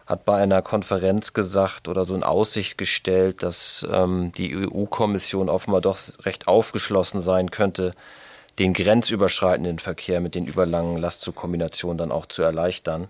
hat 0.07 0.25
bei 0.25 0.37
einer 0.37 0.63
Konferenz 0.63 1.33
gesagt 1.33 1.89
oder 1.89 2.05
so 2.05 2.15
in 2.15 2.23
Aussicht 2.23 2.79
gestellt, 2.79 3.43
dass 3.43 3.85
ähm, 3.93 4.31
die 4.37 4.55
EU-Kommission 4.65 5.49
offenbar 5.49 5.81
doch 5.81 5.99
recht 6.23 6.47
aufgeschlossen 6.47 7.21
sein 7.21 7.51
könnte, 7.51 7.95
den 8.61 8.73
grenzüberschreitenden 8.73 9.81
Verkehr 9.81 10.21
mit 10.21 10.37
den 10.37 10.47
überlangen 10.47 10.99
Lastzugkombinationen 10.99 11.99
dann 11.99 12.13
auch 12.13 12.27
zu 12.27 12.43
erleichtern. 12.43 13.09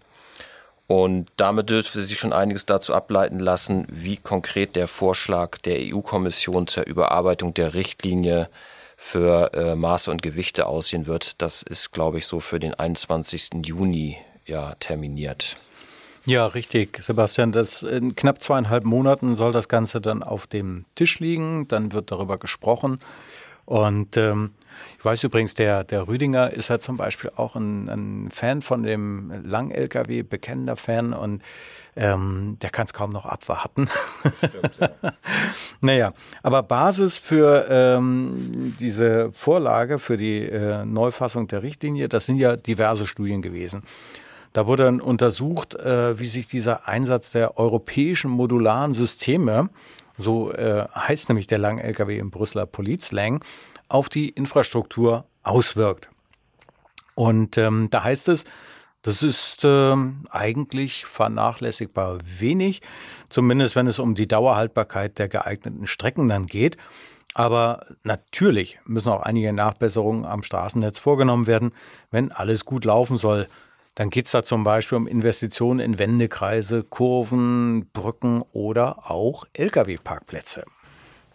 Und 0.90 1.28
damit 1.36 1.70
dürfte 1.70 2.02
sich 2.02 2.18
schon 2.18 2.32
einiges 2.32 2.66
dazu 2.66 2.92
ableiten 2.94 3.38
lassen, 3.38 3.86
wie 3.92 4.16
konkret 4.16 4.74
der 4.74 4.88
Vorschlag 4.88 5.58
der 5.58 5.78
EU-Kommission 5.78 6.66
zur 6.66 6.84
Überarbeitung 6.84 7.54
der 7.54 7.74
Richtlinie 7.74 8.48
für 8.96 9.54
äh, 9.54 9.76
Maße 9.76 10.10
und 10.10 10.20
Gewichte 10.20 10.66
aussehen 10.66 11.06
wird. 11.06 11.40
Das 11.42 11.62
ist, 11.62 11.92
glaube 11.92 12.18
ich, 12.18 12.26
so 12.26 12.40
für 12.40 12.58
den 12.58 12.74
21. 12.74 13.64
Juni 13.64 14.16
ja 14.46 14.74
terminiert. 14.80 15.56
Ja, 16.26 16.46
richtig, 16.46 16.98
Sebastian. 17.00 17.52
Das 17.52 17.84
in 17.84 18.16
knapp 18.16 18.42
zweieinhalb 18.42 18.82
Monaten 18.82 19.36
soll 19.36 19.52
das 19.52 19.68
Ganze 19.68 20.00
dann 20.00 20.24
auf 20.24 20.48
dem 20.48 20.86
Tisch 20.96 21.20
liegen. 21.20 21.68
Dann 21.68 21.92
wird 21.92 22.10
darüber 22.10 22.36
gesprochen. 22.36 22.98
Und 23.64 24.16
ähm, 24.16 24.50
ich 24.98 25.04
weiß 25.04 25.24
übrigens, 25.24 25.54
der, 25.54 25.84
der 25.84 26.08
Rüdinger 26.08 26.50
ist 26.50 26.68
ja 26.68 26.78
zum 26.78 26.96
Beispiel 26.96 27.30
auch 27.36 27.56
ein, 27.56 27.88
ein 27.88 28.30
Fan 28.30 28.62
von 28.62 28.82
dem 28.82 29.32
Lang-LKW, 29.44 30.22
bekennender 30.22 30.76
Fan 30.76 31.12
und 31.12 31.42
ähm, 31.96 32.56
der 32.62 32.70
kann 32.70 32.86
es 32.86 32.92
kaum 32.92 33.12
noch 33.12 33.26
abwarten. 33.26 33.88
Stimmt, 34.38 34.78
ja. 34.80 35.12
naja, 35.80 36.12
aber 36.42 36.62
Basis 36.62 37.16
für 37.16 37.66
ähm, 37.68 38.76
diese 38.78 39.32
Vorlage, 39.32 39.98
für 39.98 40.16
die 40.16 40.44
äh, 40.44 40.84
Neufassung 40.84 41.48
der 41.48 41.62
Richtlinie, 41.62 42.08
das 42.08 42.26
sind 42.26 42.36
ja 42.36 42.56
diverse 42.56 43.06
Studien 43.06 43.42
gewesen. 43.42 43.82
Da 44.52 44.66
wurde 44.66 44.84
dann 44.84 45.00
untersucht, 45.00 45.74
äh, 45.74 46.18
wie 46.18 46.26
sich 46.26 46.48
dieser 46.48 46.88
Einsatz 46.88 47.30
der 47.30 47.56
europäischen 47.58 48.30
modularen 48.30 48.94
Systeme, 48.94 49.70
so 50.18 50.52
äh, 50.52 50.86
heißt 50.94 51.28
nämlich 51.28 51.46
der 51.46 51.58
Lang-LKW 51.58 52.18
im 52.18 52.30
Brüsseler 52.30 52.66
Polizslang, 52.66 53.44
auf 53.90 54.08
die 54.08 54.30
Infrastruktur 54.30 55.26
auswirkt. 55.42 56.10
Und 57.14 57.58
ähm, 57.58 57.88
da 57.90 58.04
heißt 58.04 58.28
es, 58.28 58.44
das 59.02 59.22
ist 59.22 59.64
äh, 59.64 59.94
eigentlich 60.30 61.06
vernachlässigbar 61.06 62.18
wenig, 62.38 62.82
zumindest 63.30 63.74
wenn 63.74 63.86
es 63.86 63.98
um 63.98 64.14
die 64.14 64.28
Dauerhaltbarkeit 64.28 65.18
der 65.18 65.28
geeigneten 65.28 65.86
Strecken 65.86 66.28
dann 66.28 66.46
geht. 66.46 66.76
Aber 67.32 67.84
natürlich 68.02 68.78
müssen 68.84 69.10
auch 69.10 69.22
einige 69.22 69.52
Nachbesserungen 69.52 70.24
am 70.24 70.42
Straßennetz 70.42 70.98
vorgenommen 70.98 71.46
werden, 71.46 71.72
wenn 72.10 72.32
alles 72.32 72.64
gut 72.64 72.84
laufen 72.84 73.16
soll. 73.16 73.48
Dann 73.94 74.10
geht 74.10 74.26
es 74.26 74.32
da 74.32 74.42
zum 74.42 74.64
Beispiel 74.64 74.96
um 74.96 75.06
Investitionen 75.06 75.80
in 75.80 75.98
Wendekreise, 75.98 76.82
Kurven, 76.82 77.88
Brücken 77.92 78.42
oder 78.52 79.10
auch 79.10 79.44
Lkw-Parkplätze. 79.54 80.64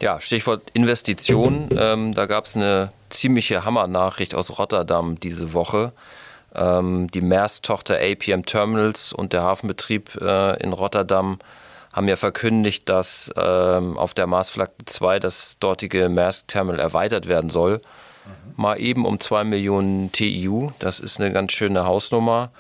Ja, 0.02 0.20
Stichwort 0.20 0.70
Investition. 0.74 1.70
Ähm, 1.78 2.14
da 2.14 2.26
gab 2.26 2.46
es 2.46 2.56
eine 2.56 2.92
ziemliche 3.10 3.64
Hammernachricht 3.64 4.36
aus 4.36 4.58
Rotterdam 4.60 5.20
diese 5.20 5.54
Woche. 5.54 5.94
Ähm, 6.54 7.10
die 7.12 7.22
Maersk-Tochter 7.22 7.96
APM 7.96 8.46
Terminals 8.46 9.14
und 9.14 9.34
der 9.34 9.44
Hafenbetrieb 9.44 10.16
äh, 10.22 10.62
in 10.62 10.74
Rotterdam 10.74 11.40
haben 11.94 12.10
ja 12.10 12.18
verkündigt, 12.18 12.90
dass 12.90 13.32
ähm, 13.38 13.98
auf 13.98 14.14
der 14.14 14.28
Marsflagge 14.28 14.74
2 14.86 15.20
das 15.20 15.60
dortige 15.60 16.10
Maersk-Terminal 16.10 16.80
erweitert 16.80 17.28
werden 17.28 17.50
soll. 17.50 17.78
Mhm. 17.78 18.54
Mal 18.62 18.82
eben 18.82 19.06
um 19.06 19.18
2 19.18 19.46
Millionen 19.46 20.12
TIU. 20.12 20.72
Das 20.80 21.00
ist 21.00 21.22
eine 21.22 21.32
ganz 21.32 21.54
schöne 21.54 21.86
Hausnummer. 21.86 22.52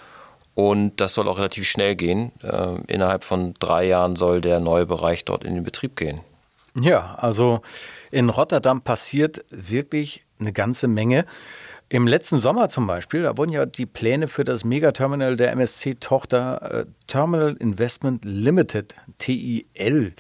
Und 0.53 1.01
das 1.01 1.13
soll 1.13 1.27
auch 1.27 1.37
relativ 1.37 1.67
schnell 1.67 1.97
gehen. 1.97 2.31
Äh, 2.41 2.81
innerhalb 2.87 3.25
von 3.25 3.55
drei 3.59 3.85
Jahren 3.85 4.15
soll 4.15 4.39
der 4.39 4.61
neue 4.61 4.85
Bereich 4.85 5.25
dort 5.25 5.43
in 5.43 5.53
den 5.53 5.65
Betrieb 5.65 5.97
gehen. 5.97 6.21
Ja, 6.79 7.15
also 7.15 7.61
in 8.11 8.29
Rotterdam 8.29 8.81
passiert 8.81 9.45
wirklich 9.49 10.25
eine 10.39 10.51
ganze 10.51 10.87
Menge. 10.89 11.25
Im 11.87 12.07
letzten 12.07 12.39
Sommer 12.39 12.67
zum 12.67 12.87
Beispiel, 12.87 13.21
da 13.21 13.37
wurden 13.37 13.51
ja 13.51 13.65
die 13.65 13.85
Pläne 13.85 14.27
für 14.27 14.43
das 14.43 14.65
Megaterminal 14.65 15.37
der 15.37 15.51
MSC-Tochter 15.51 16.79
äh, 16.81 16.85
Terminal 17.07 17.55
Investment 17.59 18.25
Limited, 18.25 18.95
TIL, 19.19 20.15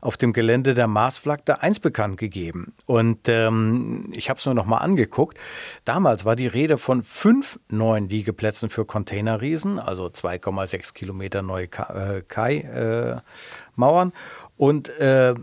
auf 0.00 0.16
dem 0.16 0.32
Gelände 0.32 0.72
der 0.74 0.86
Marsflagge 0.86 1.62
1 1.62 1.80
bekannt 1.80 2.16
gegeben. 2.16 2.72
Und 2.86 3.28
ähm, 3.28 4.10
ich 4.14 4.30
habe 4.30 4.40
es 4.40 4.46
mir 4.46 4.54
nochmal 4.54 4.80
angeguckt. 4.82 5.36
Damals 5.84 6.24
war 6.24 6.36
die 6.36 6.46
Rede 6.46 6.78
von 6.78 7.02
fünf 7.02 7.60
neuen 7.68 8.08
Liegeplätzen 8.08 8.70
für 8.70 8.86
Containerriesen, 8.86 9.78
also 9.78 10.06
2,6 10.06 10.94
Kilometer 10.94 11.42
neue 11.42 11.68
Kai-Mauern. 11.68 13.18
Äh, 14.08 14.12
und 14.56 14.88
äh, 14.98 15.34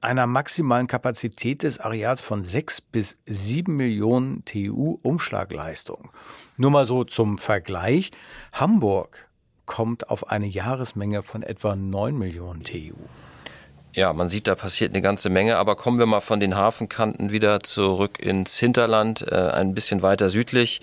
einer 0.00 0.26
maximalen 0.26 0.86
Kapazität 0.86 1.62
des 1.62 1.78
Areals 1.78 2.20
von 2.20 2.42
6 2.42 2.80
bis 2.80 3.18
7 3.26 3.76
Millionen 3.76 4.44
TU 4.44 4.98
Umschlagleistung. 5.02 6.10
Nur 6.56 6.70
mal 6.70 6.86
so 6.86 7.04
zum 7.04 7.38
Vergleich. 7.38 8.10
Hamburg 8.52 9.28
kommt 9.66 10.08
auf 10.10 10.30
eine 10.30 10.46
Jahresmenge 10.46 11.22
von 11.22 11.42
etwa 11.42 11.76
9 11.76 12.18
Millionen 12.18 12.64
TU. 12.64 12.96
Ja, 13.92 14.12
man 14.12 14.28
sieht, 14.28 14.46
da 14.46 14.54
passiert 14.54 14.92
eine 14.92 15.02
ganze 15.02 15.30
Menge, 15.30 15.56
aber 15.56 15.74
kommen 15.74 15.98
wir 15.98 16.06
mal 16.06 16.20
von 16.20 16.38
den 16.38 16.54
Hafenkanten 16.54 17.32
wieder 17.32 17.60
zurück 17.60 18.20
ins 18.20 18.56
Hinterland, 18.56 19.26
äh, 19.30 19.34
ein 19.34 19.74
bisschen 19.74 20.00
weiter 20.02 20.30
südlich. 20.30 20.80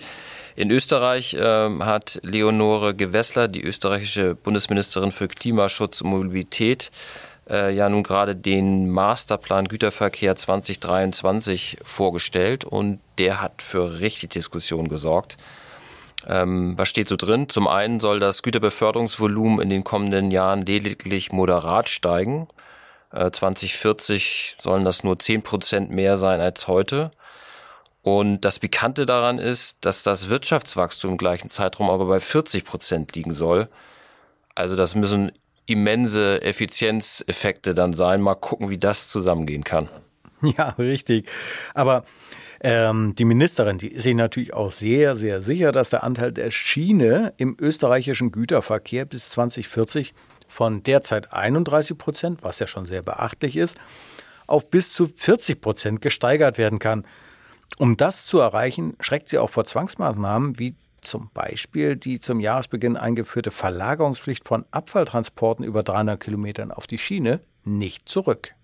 In 0.56 0.70
Österreich 0.70 1.34
äh, 1.34 1.40
hat 1.80 2.18
Leonore 2.22 2.94
Gewessler, 2.94 3.48
die 3.48 3.62
österreichische 3.62 4.34
Bundesministerin 4.34 5.12
für 5.12 5.28
Klimaschutz 5.28 6.02
und 6.02 6.10
Mobilität, 6.10 6.90
äh, 7.48 7.72
ja 7.74 7.88
nun 7.88 8.02
gerade 8.02 8.36
den 8.36 8.90
Masterplan 8.90 9.68
Güterverkehr 9.68 10.36
2023 10.36 11.78
vorgestellt 11.82 12.64
und 12.64 13.00
der 13.18 13.40
hat 13.40 13.62
für 13.62 14.00
richtig 14.00 14.30
Diskussion 14.30 14.88
gesorgt. 14.88 15.36
Ähm, 16.26 16.76
was 16.76 16.88
steht 16.88 17.08
so 17.08 17.16
drin? 17.16 17.48
Zum 17.48 17.68
einen 17.68 18.00
soll 18.00 18.20
das 18.20 18.42
Güterbeförderungsvolumen 18.42 19.60
in 19.60 19.70
den 19.70 19.84
kommenden 19.84 20.30
Jahren 20.30 20.66
lediglich 20.66 21.32
moderat 21.32 21.88
steigen. 21.88 22.48
Äh, 23.12 23.30
2040 23.30 24.56
sollen 24.60 24.84
das 24.84 25.04
nur 25.04 25.18
10 25.18 25.42
Prozent 25.42 25.90
mehr 25.90 26.16
sein 26.16 26.40
als 26.40 26.68
heute. 26.68 27.10
Und 28.02 28.42
das 28.42 28.58
Bekannte 28.58 29.06
daran 29.06 29.38
ist, 29.38 29.84
dass 29.84 30.02
das 30.02 30.28
Wirtschaftswachstum 30.28 31.12
im 31.12 31.18
gleichen 31.18 31.48
Zeitraum 31.48 31.90
aber 31.90 32.06
bei 32.06 32.20
40 32.20 32.64
Prozent 32.64 33.14
liegen 33.16 33.34
soll. 33.34 33.68
Also 34.54 34.76
das 34.76 34.94
müssen 34.94 35.32
immense 35.68 36.42
Effizienzeffekte 36.42 37.74
dann 37.74 37.92
sein. 37.92 38.20
Mal 38.20 38.34
gucken, 38.34 38.70
wie 38.70 38.78
das 38.78 39.08
zusammengehen 39.08 39.64
kann. 39.64 39.88
Ja, 40.40 40.70
richtig. 40.78 41.28
Aber 41.74 42.04
ähm, 42.60 43.14
die 43.16 43.24
Ministerin, 43.24 43.78
die 43.78 43.88
ist 43.88 44.04
sich 44.04 44.14
natürlich 44.14 44.54
auch 44.54 44.70
sehr, 44.70 45.16
sehr 45.16 45.40
sicher, 45.40 45.72
dass 45.72 45.90
der 45.90 46.04
Anteil 46.04 46.30
der 46.30 46.52
Schiene 46.52 47.34
im 47.38 47.56
österreichischen 47.60 48.30
Güterverkehr 48.30 49.04
bis 49.04 49.30
2040 49.30 50.14
von 50.48 50.82
derzeit 50.84 51.32
31 51.32 51.98
Prozent, 51.98 52.42
was 52.42 52.58
ja 52.58 52.66
schon 52.66 52.86
sehr 52.86 53.02
beachtlich 53.02 53.56
ist, 53.56 53.78
auf 54.46 54.70
bis 54.70 54.92
zu 54.92 55.08
40 55.14 55.60
Prozent 55.60 56.00
gesteigert 56.00 56.56
werden 56.56 56.78
kann. 56.78 57.04
Um 57.78 57.96
das 57.96 58.24
zu 58.24 58.38
erreichen, 58.38 58.96
schreckt 59.00 59.28
sie 59.28 59.38
auch 59.38 59.50
vor 59.50 59.64
Zwangsmaßnahmen 59.64 60.58
wie 60.58 60.74
zum 61.00 61.30
Beispiel 61.32 61.96
die 61.96 62.20
zum 62.20 62.40
Jahresbeginn 62.40 62.96
eingeführte 62.96 63.50
Verlagerungspflicht 63.50 64.46
von 64.46 64.64
Abfalltransporten 64.70 65.64
über 65.64 65.82
300 65.82 66.20
Kilometern 66.20 66.72
auf 66.72 66.86
die 66.86 66.98
Schiene 66.98 67.40
nicht 67.64 68.08
zurück. 68.08 68.54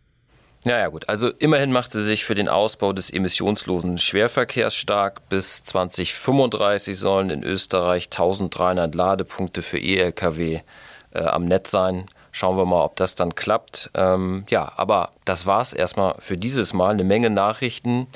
Ja, 0.64 0.78
ja, 0.78 0.88
gut. 0.88 1.08
Also 1.10 1.28
immerhin 1.28 1.72
macht 1.72 1.92
sie 1.92 2.02
sich 2.02 2.24
für 2.24 2.34
den 2.34 2.48
Ausbau 2.48 2.94
des 2.94 3.10
emissionslosen 3.10 3.98
Schwerverkehrs 3.98 4.74
stark. 4.74 5.28
Bis 5.28 5.62
2035 5.64 6.96
sollen 6.96 7.28
in 7.28 7.42
Österreich 7.44 8.06
1300 8.06 8.94
Ladepunkte 8.94 9.60
für 9.60 9.78
E-Lkw 9.78 10.62
äh, 11.12 11.18
am 11.18 11.44
Netz 11.44 11.70
sein. 11.70 12.06
Schauen 12.32 12.56
wir 12.56 12.64
mal, 12.64 12.82
ob 12.82 12.96
das 12.96 13.14
dann 13.14 13.34
klappt. 13.34 13.90
Ähm, 13.94 14.44
ja, 14.48 14.72
aber 14.76 15.10
das 15.26 15.46
war's 15.46 15.74
erstmal 15.74 16.16
für 16.18 16.38
dieses 16.38 16.72
Mal. 16.72 16.92
Eine 16.94 17.04
Menge 17.04 17.28
Nachrichten. 17.28 18.06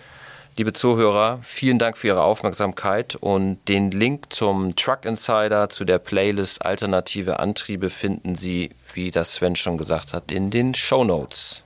Liebe 0.59 0.73
Zuhörer, 0.73 1.39
vielen 1.45 1.79
Dank 1.79 1.97
für 1.97 2.09
Ihre 2.09 2.25
Aufmerksamkeit 2.25 3.15
und 3.15 3.61
den 3.69 3.93
Link 3.93 4.33
zum 4.33 4.75
Truck 4.75 5.05
Insider 5.05 5.69
zu 5.69 5.85
der 5.85 6.01
Playlist 6.01 6.67
Alternative 6.67 7.39
Antriebe 7.39 7.91
finden 7.91 8.35
Sie, 8.35 8.71
wie 8.93 9.13
das 9.13 9.35
Sven 9.35 9.55
schon 9.55 9.79
gesagt 9.79 10.13
hat, 10.13 10.33
in 10.33 10.51
den 10.51 10.75
Show 10.75 11.05
Notes. 11.05 11.63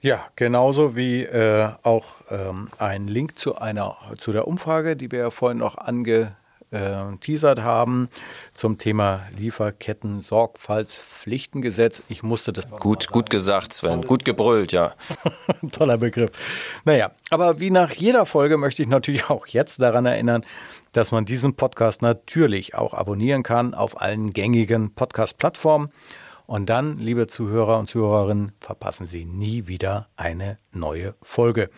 Ja, 0.00 0.24
genauso 0.36 0.94
wie 0.94 1.24
äh, 1.24 1.70
auch 1.82 2.04
ähm, 2.30 2.68
ein 2.78 3.08
Link 3.08 3.36
zu 3.36 3.58
einer 3.58 3.96
zu 4.16 4.30
der 4.30 4.46
Umfrage, 4.46 4.94
die 4.94 5.10
wir 5.10 5.18
ja 5.18 5.30
vorhin 5.32 5.58
noch 5.58 5.76
ange 5.76 6.36
äh, 6.70 7.16
teasert 7.20 7.60
haben 7.60 8.08
zum 8.54 8.78
Thema 8.78 9.26
Lieferketten-Sorgfaltspflichtengesetz. 9.36 12.02
Ich 12.08 12.22
musste 12.22 12.52
das. 12.52 12.70
Gut, 12.70 13.08
gut 13.08 13.30
gesagt, 13.30 13.72
Sven. 13.72 14.02
Gut 14.02 14.24
gebrüllt, 14.24 14.70
ja. 14.72 14.94
Toller 15.72 15.98
Begriff. 15.98 16.30
Naja, 16.84 17.10
aber 17.30 17.58
wie 17.60 17.70
nach 17.70 17.92
jeder 17.92 18.26
Folge 18.26 18.58
möchte 18.58 18.82
ich 18.82 18.88
natürlich 18.88 19.30
auch 19.30 19.46
jetzt 19.46 19.80
daran 19.80 20.06
erinnern, 20.06 20.44
dass 20.92 21.12
man 21.12 21.24
diesen 21.24 21.54
Podcast 21.54 22.02
natürlich 22.02 22.74
auch 22.74 22.94
abonnieren 22.94 23.42
kann 23.42 23.74
auf 23.74 24.00
allen 24.00 24.32
gängigen 24.32 24.94
Podcast-Plattformen. 24.94 25.90
Und 26.48 26.68
dann, 26.70 26.98
liebe 26.98 27.26
Zuhörer 27.26 27.78
und 27.78 27.88
Zuhörerinnen, 27.88 28.52
verpassen 28.58 29.04
Sie 29.04 29.26
nie 29.26 29.66
wieder 29.66 30.08
eine 30.16 30.56
neue 30.72 31.14
Folge. 31.20 31.68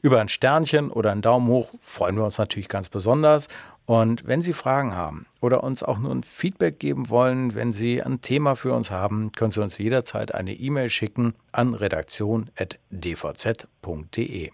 Über 0.00 0.22
ein 0.22 0.30
Sternchen 0.30 0.90
oder 0.90 1.12
einen 1.12 1.20
Daumen 1.20 1.48
hoch 1.48 1.74
freuen 1.82 2.16
wir 2.16 2.24
uns 2.24 2.38
natürlich 2.38 2.70
ganz 2.70 2.88
besonders. 2.88 3.48
Und 3.84 4.26
wenn 4.26 4.40
Sie 4.40 4.54
Fragen 4.54 4.94
haben 4.94 5.26
oder 5.42 5.62
uns 5.62 5.82
auch 5.82 5.98
nur 5.98 6.14
ein 6.14 6.22
Feedback 6.22 6.78
geben 6.78 7.10
wollen, 7.10 7.54
wenn 7.54 7.74
Sie 7.74 8.02
ein 8.02 8.22
Thema 8.22 8.56
für 8.56 8.72
uns 8.72 8.90
haben, 8.90 9.32
können 9.32 9.52
Sie 9.52 9.62
uns 9.62 9.76
jederzeit 9.76 10.34
eine 10.34 10.54
E-Mail 10.54 10.88
schicken 10.88 11.34
an 11.52 11.74
redaktion.dvz.de. 11.74 14.50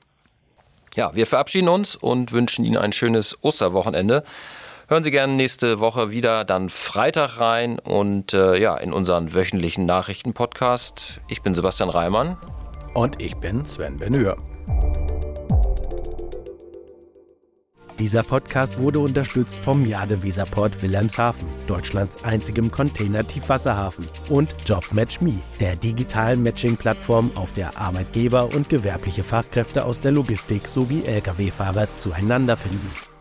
Ja, 0.96 1.14
wir 1.14 1.27
verabschieden 1.29 1.68
uns 1.68 1.94
und 1.94 2.33
wünschen 2.33 2.64
Ihnen 2.64 2.79
ein 2.79 2.92
schönes 2.92 3.38
Osterwochenende. 3.42 4.25
Hören 4.92 5.05
Sie 5.05 5.11
gerne 5.11 5.33
nächste 5.33 5.81
Woche 5.81 6.11
wieder, 6.11 6.44
dann 6.44 6.68
Freitag 6.68 7.40
rein 7.40 7.78
und 7.78 8.35
äh, 8.35 8.59
ja, 8.59 8.76
in 8.76 8.92
unseren 8.92 9.33
wöchentlichen 9.33 9.87
Nachrichtenpodcast. 9.87 11.22
Ich 11.28 11.40
bin 11.40 11.55
Sebastian 11.55 11.88
Reimann. 11.88 12.37
Und 12.92 13.18
ich 13.18 13.35
bin 13.37 13.64
Sven 13.64 13.96
Benür. 13.96 14.37
Dieser 17.98 18.22
Podcast 18.22 18.78
wurde 18.78 18.98
unterstützt 18.98 19.57
vom 19.57 19.87
Jade 19.87 20.22
Weserport 20.22 20.83
Wilhelmshaven, 20.83 21.48
Deutschlands 21.66 22.22
einzigem 22.22 22.70
Container-Tiefwasserhafen, 22.70 24.05
und 24.28 24.55
JobMatchMe, 24.66 25.40
der 25.59 25.74
digitalen 25.76 26.42
Matching-Plattform, 26.42 27.31
auf 27.37 27.52
der 27.52 27.78
Arbeitgeber 27.78 28.55
und 28.55 28.68
gewerbliche 28.68 29.22
Fachkräfte 29.22 29.87
aus 29.87 30.00
der 30.00 30.12
Logistik 30.12 30.68
sowie 30.68 31.02
Lkw-Fahrer 31.07 31.88
zueinander 31.96 32.59
finden. 32.59 33.12